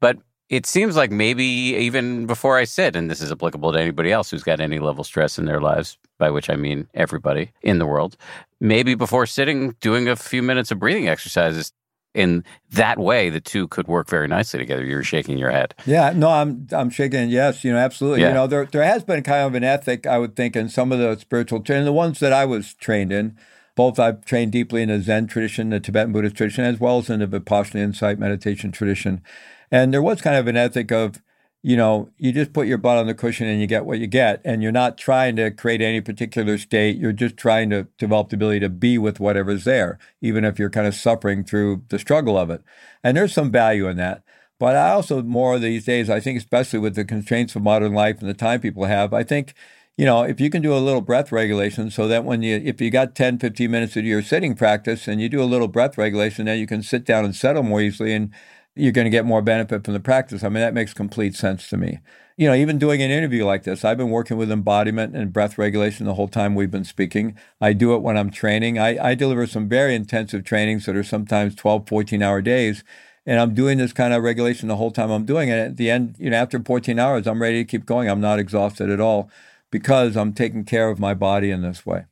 [0.00, 0.18] But
[0.48, 4.30] it seems like maybe even before I sit, and this is applicable to anybody else
[4.30, 7.86] who's got any level stress in their lives, by which I mean everybody in the
[7.86, 8.16] world,
[8.60, 11.72] maybe before sitting, doing a few minutes of breathing exercises.
[12.14, 14.82] In that way, the two could work very nicely together.
[14.82, 15.74] You're shaking your head.
[15.84, 17.28] Yeah, no, I'm I'm shaking.
[17.28, 18.22] Yes, you know, absolutely.
[18.22, 18.28] Yeah.
[18.28, 20.90] You know, there there has been kind of an ethic, I would think, in some
[20.90, 23.36] of the spiritual and the ones that I was trained in
[23.78, 27.08] both I've trained deeply in the Zen tradition, the Tibetan Buddhist tradition, as well as
[27.08, 29.22] in the Vipassana insight meditation tradition.
[29.70, 31.22] And there was kind of an ethic of,
[31.62, 34.08] you know, you just put your butt on the cushion and you get what you
[34.08, 34.40] get.
[34.44, 36.96] And you're not trying to create any particular state.
[36.96, 40.70] You're just trying to develop the ability to be with whatever's there, even if you're
[40.70, 42.62] kind of suffering through the struggle of it.
[43.04, 44.24] And there's some value in that.
[44.58, 48.18] But I also, more these days, I think, especially with the constraints of modern life
[48.18, 49.54] and the time people have, I think
[49.98, 52.80] you know, if you can do a little breath regulation so that when you, if
[52.80, 55.98] you got 10, 15 minutes of your sitting practice and you do a little breath
[55.98, 58.32] regulation, then you can sit down and settle more easily and
[58.76, 60.44] you're going to get more benefit from the practice.
[60.44, 61.98] I mean, that makes complete sense to me.
[62.36, 65.58] You know, even doing an interview like this, I've been working with embodiment and breath
[65.58, 67.36] regulation the whole time we've been speaking.
[67.60, 68.78] I do it when I'm training.
[68.78, 72.84] I, I deliver some very intensive trainings that are sometimes 12, 14 hour days
[73.26, 75.58] and I'm doing this kind of regulation the whole time I'm doing it.
[75.58, 78.08] At the end, you know, after 14 hours, I'm ready to keep going.
[78.08, 79.28] I'm not exhausted at all
[79.70, 82.04] because I'm taking care of my body in this way.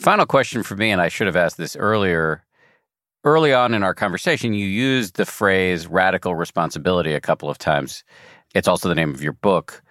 [0.00, 2.44] Final question for me, and I should have asked this earlier.
[3.22, 8.04] Early on in our conversation, you used the phrase radical responsibility a couple of times.
[8.54, 9.82] It's also the name of your book.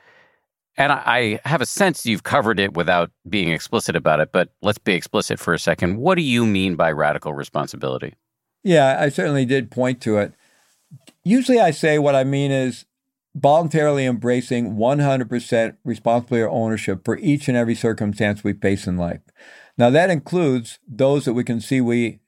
[0.78, 4.78] And I have a sense you've covered it without being explicit about it, but let's
[4.78, 5.97] be explicit for a second.
[5.97, 8.16] What do you mean by radical responsibility?
[8.64, 10.34] Yeah, I certainly did point to it.
[11.24, 12.86] Usually I say what I mean is
[13.36, 19.21] voluntarily embracing 100% responsibility or ownership for each and every circumstance we face in life.
[19.77, 22.19] Now, that includes those that we can see we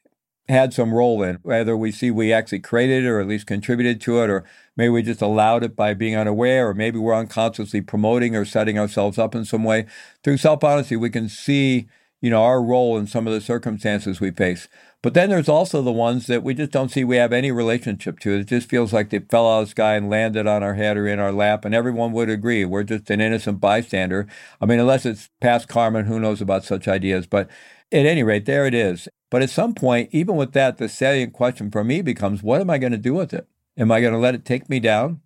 [0.47, 3.99] had some role in, whether we see we actually created it or at least contributed
[4.01, 4.43] to it, or
[4.77, 8.77] maybe we just allowed it by being unaware, or maybe we're unconsciously promoting or setting
[8.77, 9.85] ourselves up in some way.
[10.23, 11.87] Through self honesty, we can see
[12.21, 14.67] you know our role in some of the circumstances we face.
[15.05, 18.17] But then there's also the ones that we just don't see we have any relationship
[18.21, 18.39] to.
[18.39, 20.97] It just feels like they fell out of the sky and landed on our head
[20.97, 24.25] or in our lap, and everyone would agree we're just an innocent bystander.
[24.59, 27.27] I mean, unless it's past karma, who knows about such ideas?
[27.27, 27.47] But
[27.91, 29.07] at any rate, there it is.
[29.29, 32.71] But at some point, even with that, the salient question for me becomes what am
[32.71, 33.47] I going to do with it?
[33.77, 35.21] Am I going to let it take me down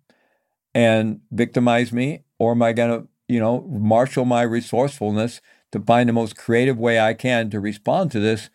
[0.74, 2.24] and victimize me?
[2.38, 5.40] Or am I going to, you know, marshal my resourcefulness
[5.72, 8.50] to find the most creative way I can to respond to this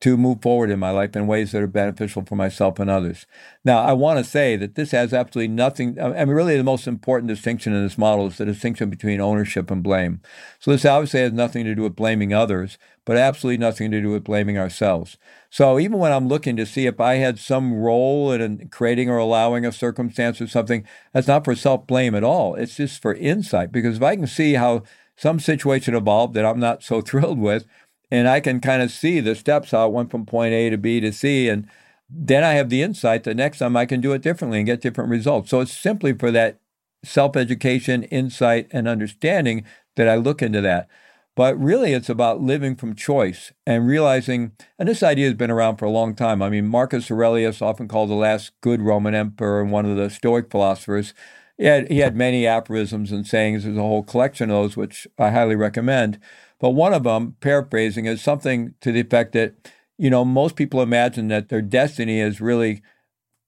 [0.00, 3.26] to move forward in my life in ways that are beneficial for myself and others.
[3.64, 6.86] Now, I want to say that this has absolutely nothing, I mean, really the most
[6.86, 10.22] important distinction in this model is the distinction between ownership and blame.
[10.58, 14.10] So this obviously has nothing to do with blaming others, but absolutely nothing to do
[14.10, 15.18] with blaming ourselves.
[15.50, 19.18] So even when I'm looking to see if I had some role in creating or
[19.18, 22.54] allowing a circumstance or something, that's not for self blame at all.
[22.54, 23.70] It's just for insight.
[23.70, 24.84] Because if I can see how
[25.16, 27.66] some situation evolved that I'm not so thrilled with,
[28.10, 30.78] and I can kind of see the steps how it went from point A to
[30.78, 31.48] B to C.
[31.48, 31.68] And
[32.08, 34.80] then I have the insight that next time I can do it differently and get
[34.80, 35.50] different results.
[35.50, 36.60] So it's simply for that
[37.04, 39.64] self education, insight, and understanding
[39.96, 40.88] that I look into that.
[41.36, 45.76] But really, it's about living from choice and realizing, and this idea has been around
[45.76, 46.42] for a long time.
[46.42, 50.10] I mean, Marcus Aurelius, often called the last good Roman emperor and one of the
[50.10, 51.14] Stoic philosophers,
[51.56, 53.64] he had, he had many aphorisms and sayings.
[53.64, 56.18] There's a whole collection of those, which I highly recommend.
[56.60, 59.54] But one of them, paraphrasing, is something to the effect that,
[59.98, 62.82] you know, most people imagine that their destiny is really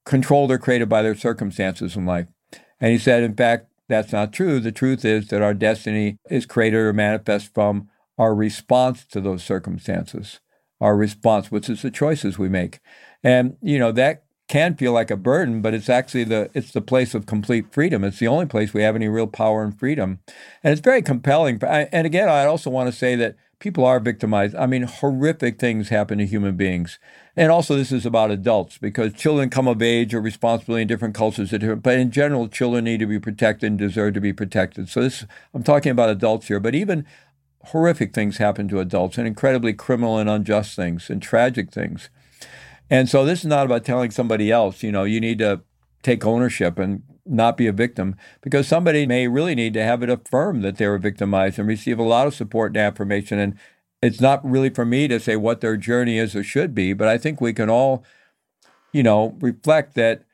[0.05, 2.27] controlled or created by their circumstances in life.
[2.81, 4.59] And he said, in fact, that's not true.
[4.59, 7.89] The truth is that our destiny is created or manifest from
[8.19, 10.41] our response to those circumstances,
[10.81, 12.81] our response, which is the choices we make.
[13.23, 16.83] And, you know, that can feel like a burden, but it's actually the it's the
[16.83, 18.05] place of complete freedom.
[18.05, 20.19] It's the only place we have any real power and freedom,
[20.63, 21.59] and it's very compelling.
[21.63, 24.55] And again, I also want to say that people are victimized.
[24.55, 26.99] I mean, horrific things happen to human beings,
[27.35, 31.15] and also this is about adults because children come of age or responsibility in different
[31.15, 31.51] cultures.
[31.51, 34.91] But in general, children need to be protected and deserve to be protected.
[34.91, 35.25] So this
[35.55, 37.07] I'm talking about adults here, but even
[37.69, 42.11] horrific things happen to adults and incredibly criminal and unjust things and tragic things.
[42.93, 45.63] And so this is not about telling somebody else, you know, you need to
[46.03, 50.11] take ownership and not be a victim because somebody may really need to have it
[50.11, 53.39] affirmed that they were victimized and receive a lot of support and affirmation.
[53.39, 53.59] And
[54.03, 57.09] it's not really for me to say what their journey is or should be, but
[57.09, 58.05] I think we can all,
[58.93, 60.25] you know, reflect that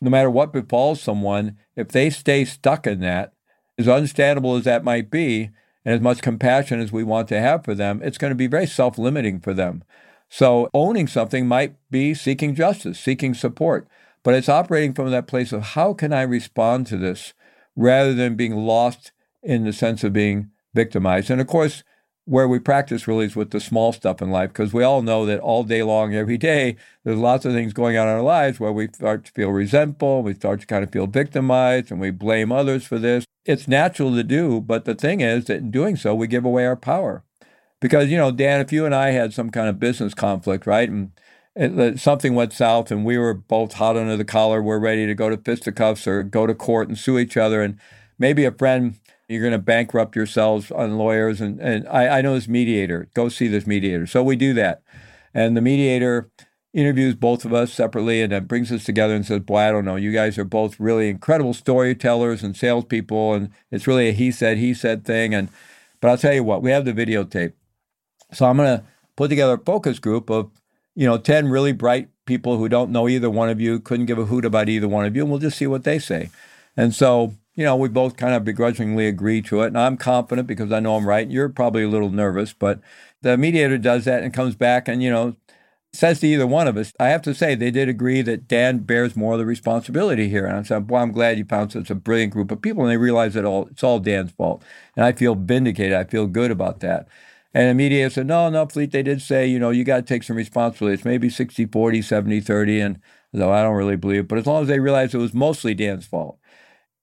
[0.00, 3.34] no matter what befalls someone, if they stay stuck in that,
[3.76, 5.50] as understandable as that might be,
[5.84, 8.46] and as much compassion as we want to have for them, it's going to be
[8.46, 9.84] very self limiting for them.
[10.34, 13.86] So owning something might be seeking justice, seeking support,
[14.22, 17.34] but it's operating from that place of how can I respond to this
[17.76, 19.12] rather than being lost
[19.42, 21.28] in the sense of being victimized.
[21.28, 21.84] And of course,
[22.24, 25.26] where we practice really is with the small stuff in life because we all know
[25.26, 28.58] that all day long, every day, there's lots of things going on in our lives
[28.58, 32.10] where we start to feel resentful, we start to kind of feel victimized, and we
[32.10, 33.26] blame others for this.
[33.44, 36.64] It's natural to do, but the thing is that in doing so, we give away
[36.64, 37.22] our power.
[37.82, 40.88] Because, you know, Dan, if you and I had some kind of business conflict, right,
[40.88, 41.10] and
[41.56, 45.16] it, something went south and we were both hot under the collar, we're ready to
[45.16, 47.76] go to fisticuffs or go to court and sue each other, and
[48.20, 48.94] maybe a friend,
[49.28, 51.40] you're going to bankrupt yourselves on lawyers.
[51.40, 54.06] And, and I, I know this mediator, go see this mediator.
[54.06, 54.82] So we do that.
[55.34, 56.30] And the mediator
[56.72, 59.84] interviews both of us separately and then brings us together and says, Boy, I don't
[59.84, 59.96] know.
[59.96, 63.34] You guys are both really incredible storytellers and salespeople.
[63.34, 65.34] And it's really a he said, he said thing.
[65.34, 65.48] And
[66.00, 67.54] but I'll tell you what, we have the videotape.
[68.32, 68.84] So I'm going to
[69.16, 70.50] put together a focus group of,
[70.94, 74.18] you know, 10 really bright people who don't know either one of you, couldn't give
[74.18, 76.30] a hoot about either one of you, and we'll just see what they say.
[76.76, 79.68] And so, you know, we both kind of begrudgingly agree to it.
[79.68, 81.28] And I'm confident because I know I'm right.
[81.28, 82.80] You're probably a little nervous, but
[83.20, 85.36] the mediator does that and comes back and, you know,
[85.92, 88.78] says to either one of us, I have to say, they did agree that Dan
[88.78, 90.46] bears more of the responsibility here.
[90.46, 92.82] And I said, Boy, I'm glad you found such a brilliant group of people.
[92.82, 94.62] And they realize that all it's all Dan's fault.
[94.96, 95.92] And I feel vindicated.
[95.92, 97.08] I feel good about that.
[97.54, 100.02] And the media said, no, no, Fleet, they did say, you know, you got to
[100.02, 100.94] take some responsibility.
[100.94, 102.80] It's maybe 60 40, 70 30.
[102.80, 103.00] And
[103.32, 105.74] though I don't really believe it, but as long as they realized it was mostly
[105.74, 106.38] Dan's fault.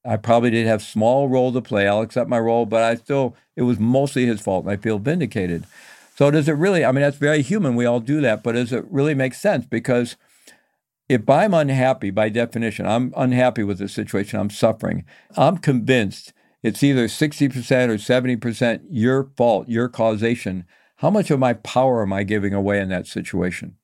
[0.05, 1.87] I probably did have small role to play.
[1.87, 4.97] I'll accept my role, but I still it was mostly his fault, and I feel
[4.97, 5.65] vindicated.
[6.15, 6.85] So does it really?
[6.85, 7.75] I mean, that's very human.
[7.75, 9.65] We all do that, but does it really make sense?
[9.65, 10.15] Because
[11.09, 15.05] if I'm unhappy, by definition, I'm unhappy with the situation, I'm suffering.
[15.35, 17.51] I'm convinced it's either 60%
[17.89, 20.65] or 70% your fault, your causation.
[20.97, 23.75] How much of my power am I giving away in that situation?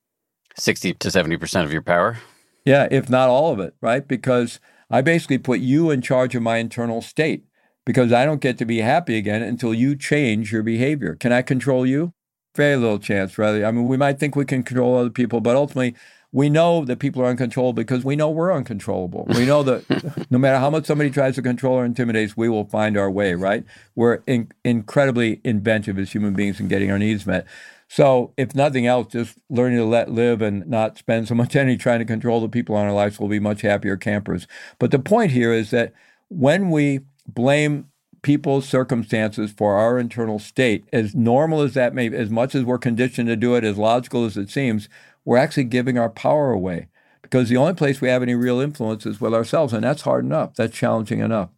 [0.57, 2.17] 60 to 70% of your power?
[2.65, 4.05] Yeah, if not all of it, right?
[4.05, 4.59] Because
[4.89, 7.45] I basically put you in charge of my internal state
[7.85, 11.15] because I don't get to be happy again until you change your behavior.
[11.15, 12.13] Can I control you?
[12.55, 13.65] Very little chance, rather.
[13.65, 15.95] I mean, we might think we can control other people, but ultimately,
[16.35, 19.25] we know that people are uncontrollable because we know we're uncontrollable.
[19.29, 22.49] We know that no matter how much somebody tries to control or intimidate, us, we
[22.49, 23.63] will find our way, right?
[23.95, 27.47] We're in, incredibly inventive as human beings in getting our needs met.
[27.87, 31.77] So, if nothing else, just learning to let live and not spend so much energy
[31.77, 34.45] trying to control the people in our lives will be much happier campers.
[34.77, 35.93] But the point here is that
[36.27, 37.87] when we blame
[38.23, 42.65] people's circumstances for our internal state, as normal as that may be, as much as
[42.65, 44.89] we're conditioned to do it, as logical as it seems,
[45.25, 46.87] we're actually giving our power away
[47.21, 50.23] because the only place we have any real influence is with ourselves, and that's hard
[50.23, 50.53] enough.
[50.55, 51.49] That's challenging enough.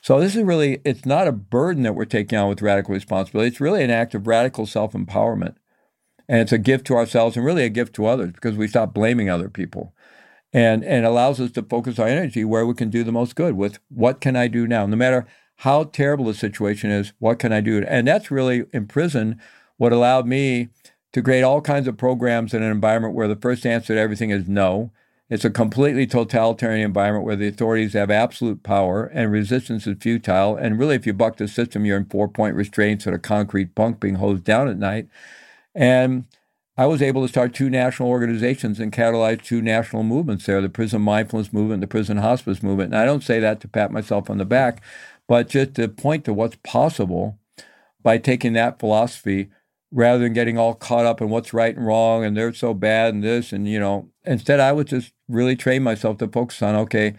[0.00, 3.48] So this is really, it's not a burden that we're taking on with radical responsibility.
[3.48, 5.56] It's really an act of radical self-empowerment.
[6.28, 8.94] And it's a gift to ourselves and really a gift to others because we stop
[8.94, 9.92] blaming other people.
[10.52, 13.56] And, and allows us to focus our energy where we can do the most good
[13.56, 14.86] with what can I do now?
[14.86, 17.84] No matter how terrible the situation is, what can I do?
[17.86, 19.40] And that's really in prison
[19.76, 20.68] what allowed me
[21.16, 24.28] to create all kinds of programs in an environment where the first answer to everything
[24.28, 24.90] is no.
[25.30, 30.56] It's a completely totalitarian environment where the authorities have absolute power and resistance is futile.
[30.56, 33.74] And really, if you buck the system, you're in four point restraints at a concrete
[33.74, 35.08] bunk being hosed down at night.
[35.74, 36.26] And
[36.76, 40.68] I was able to start two national organizations and catalyze two national movements there the
[40.68, 42.92] prison mindfulness movement, the prison hospice movement.
[42.92, 44.82] And I don't say that to pat myself on the back,
[45.26, 47.38] but just to point to what's possible
[48.02, 49.48] by taking that philosophy
[49.96, 53.14] rather than getting all caught up in what's right and wrong and they're so bad
[53.14, 56.76] and this and you know instead i would just really train myself to focus on
[56.76, 57.14] okay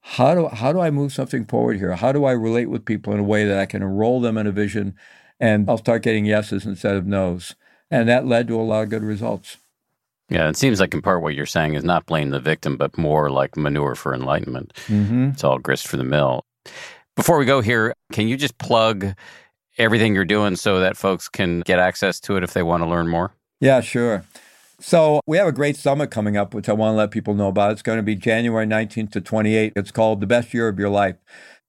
[0.00, 1.94] how do how do i move something forward here?
[1.94, 4.46] How do i relate with people in a way that i can enroll them in
[4.46, 4.94] a vision
[5.38, 7.54] and i'll start getting yeses instead of nos?
[7.90, 9.58] And that led to a lot of good results.
[10.28, 12.96] Yeah it seems like in part what you're saying is not blame the victim but
[12.96, 14.72] more like manure for enlightenment.
[14.86, 15.30] Mm-hmm.
[15.30, 16.44] it's all grist for the mill.
[17.14, 19.14] Before we go here can you just plug
[19.78, 22.88] everything you're doing so that folks can get access to it if they want to
[22.88, 23.32] learn more?
[23.60, 24.24] Yeah, sure.
[24.80, 27.48] So we have a great summit coming up, which I want to let people know
[27.48, 27.72] about.
[27.72, 29.72] It's going to be January 19th to 28th.
[29.76, 31.16] It's called The Best Year of Your Life.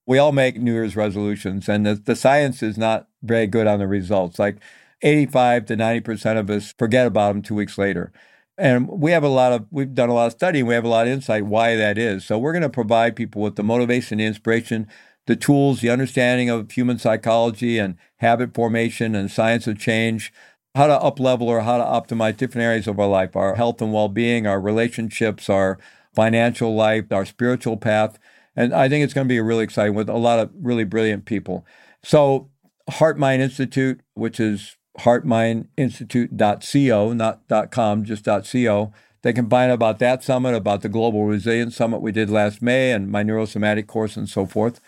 [0.06, 3.78] We all make New Year's resolutions, and the, the science is not very good on
[3.78, 4.38] the results.
[4.38, 4.56] Like
[5.02, 8.12] 85 to 90% of us forget about them two weeks later.
[8.56, 10.88] And we have a lot of, we've done a lot of studying, we have a
[10.88, 12.24] lot of insight why that is.
[12.24, 14.86] So we're going to provide people with the motivation, the inspiration
[15.26, 20.32] the tools, the understanding of human psychology and habit formation and science of change,
[20.74, 23.80] how to up level or how to optimize different areas of our life, our health
[23.82, 25.78] and well being, our relationships, our
[26.14, 28.18] financial life, our spiritual path.
[28.56, 31.24] And I think it's going to be really exciting with a lot of really brilliant
[31.24, 31.66] people.
[32.02, 32.50] So,
[32.90, 38.92] Heart Mind Institute, which is heartmindinstitute.co, not .com, just .co.
[39.22, 42.60] They can find out about that summit, about the Global Resilience Summit we did last
[42.60, 44.80] May, and my neurosomatic course and so forth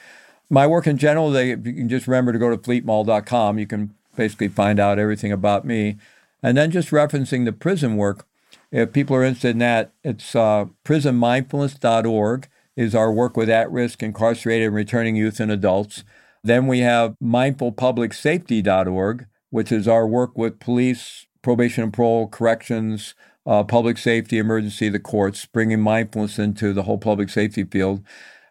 [0.54, 3.58] my work in general, they, you can just remember to go to fleetmaull.com.
[3.58, 5.96] You can basically find out everything about me.
[6.42, 8.26] And then just referencing the prison work,
[8.70, 14.68] if people are interested in that, it's uh, prisonmindfulness.org is our work with at-risk, incarcerated,
[14.68, 16.04] and returning youth and adults.
[16.42, 23.14] Then we have mindfulpublicsafety.org, which is our work with police, probation and parole, corrections,
[23.46, 28.02] uh, public safety, emergency, the courts, bringing mindfulness into the whole public safety field.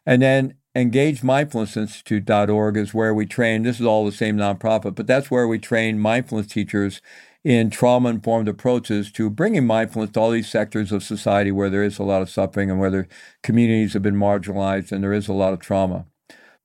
[0.05, 3.63] And then EngagedMindfulnessInstitute.org is where we train.
[3.63, 6.99] This is all the same nonprofit, but that's where we train mindfulness teachers
[7.43, 11.83] in trauma informed approaches to bringing mindfulness to all these sectors of society where there
[11.83, 13.05] is a lot of suffering and where the
[13.43, 16.07] communities have been marginalized and there is a lot of trauma.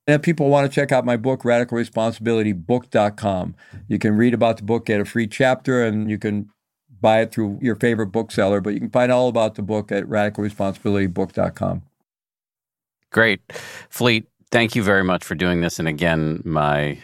[0.06, 3.56] And if people want to check out my book, radicalresponsibilitybook.com,
[3.88, 6.48] you can read about the book, get a free chapter, and you can
[7.00, 8.62] buy it through your favorite bookseller.
[8.62, 11.82] But you can find all about the book at radicalresponsibilitybook.com.
[13.10, 13.40] Great.
[13.88, 15.78] Fleet, thank you very much for doing this.
[15.78, 16.98] And again, my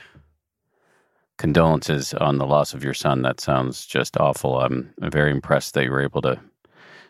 [1.36, 3.22] condolences on the loss of your son.
[3.22, 4.60] That sounds just awful.
[4.60, 6.40] I'm very impressed that you were able to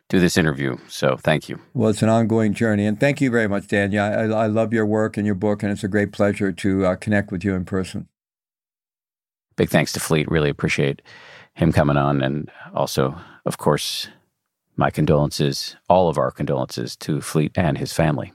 [0.08, 0.76] do this interview.
[0.88, 1.58] So thank you.
[1.72, 2.86] Well, it's an ongoing journey.
[2.86, 3.92] And thank you very much, Dan.
[3.92, 6.86] Yeah, I, I love your work and your book, and it's a great pleasure to
[6.86, 8.08] uh, connect with you in person.
[9.56, 10.30] Big thanks to Fleet.
[10.30, 11.00] Really appreciate
[11.54, 12.22] him coming on.
[12.22, 13.16] And also,
[13.46, 14.08] of course,
[14.76, 18.32] my condolences, all of our condolences to Fleet and his family.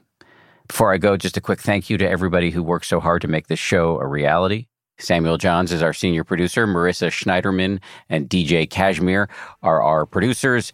[0.70, 3.28] Before I go, just a quick thank you to everybody who worked so hard to
[3.28, 4.68] make this show a reality.
[5.00, 6.64] Samuel Johns is our senior producer.
[6.64, 9.28] Marissa Schneiderman and DJ Cashmere
[9.64, 10.72] are our producers.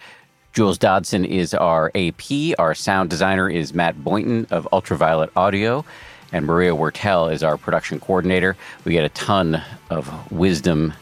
[0.52, 2.58] Jules Dodson is our AP.
[2.58, 5.82] Our sound designer is Matt Boynton of Ultraviolet Audio.
[6.30, 8.54] And Maria Wertel is our production coordinator.
[8.84, 10.92] We get a ton of wisdom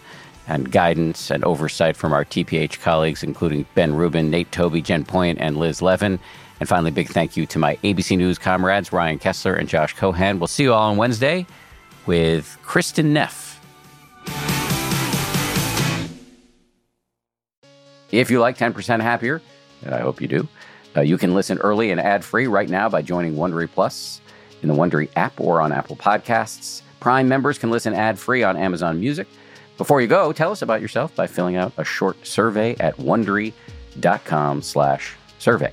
[0.46, 5.38] and guidance and oversight from our TPH colleagues, including Ben Rubin, Nate Toby, Jen Poyant,
[5.40, 6.20] and Liz Levin.
[6.60, 10.38] And finally, big thank you to my ABC News comrades, Ryan Kessler and Josh Cohan.
[10.38, 11.46] We'll see you all on Wednesday
[12.06, 13.60] with Kristin Neff.
[18.10, 19.42] If you like 10% Happier,
[19.82, 20.48] and I hope you do,
[20.96, 24.20] uh, you can listen early and ad free right now by joining Wondery Plus
[24.62, 26.82] in the Wondery app or on Apple Podcasts.
[27.00, 29.26] Prime members can listen ad free on Amazon Music.
[29.76, 35.72] Before you go, tell us about yourself by filling out a short survey at wondery.com/survey.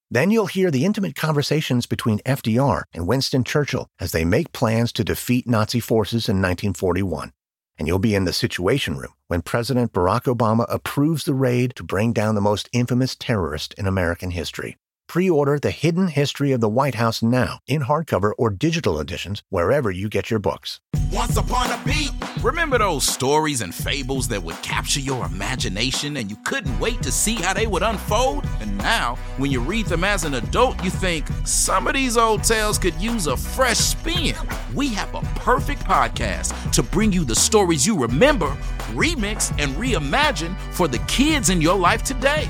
[0.13, 4.91] Then you'll hear the intimate conversations between FDR and Winston Churchill as they make plans
[4.93, 7.31] to defeat Nazi forces in 1941.
[7.79, 11.83] And you'll be in the Situation Room when President Barack Obama approves the raid to
[11.83, 14.75] bring down the most infamous terrorist in American history.
[15.11, 19.43] Pre order The Hidden History of the White House now in hardcover or digital editions
[19.49, 20.79] wherever you get your books.
[21.11, 22.13] Once upon a beat.
[22.41, 27.11] Remember those stories and fables that would capture your imagination and you couldn't wait to
[27.11, 28.45] see how they would unfold?
[28.61, 32.45] And now, when you read them as an adult, you think some of these old
[32.45, 34.33] tales could use a fresh spin.
[34.73, 38.47] We have a perfect podcast to bring you the stories you remember,
[38.93, 42.49] remix, and reimagine for the kids in your life today.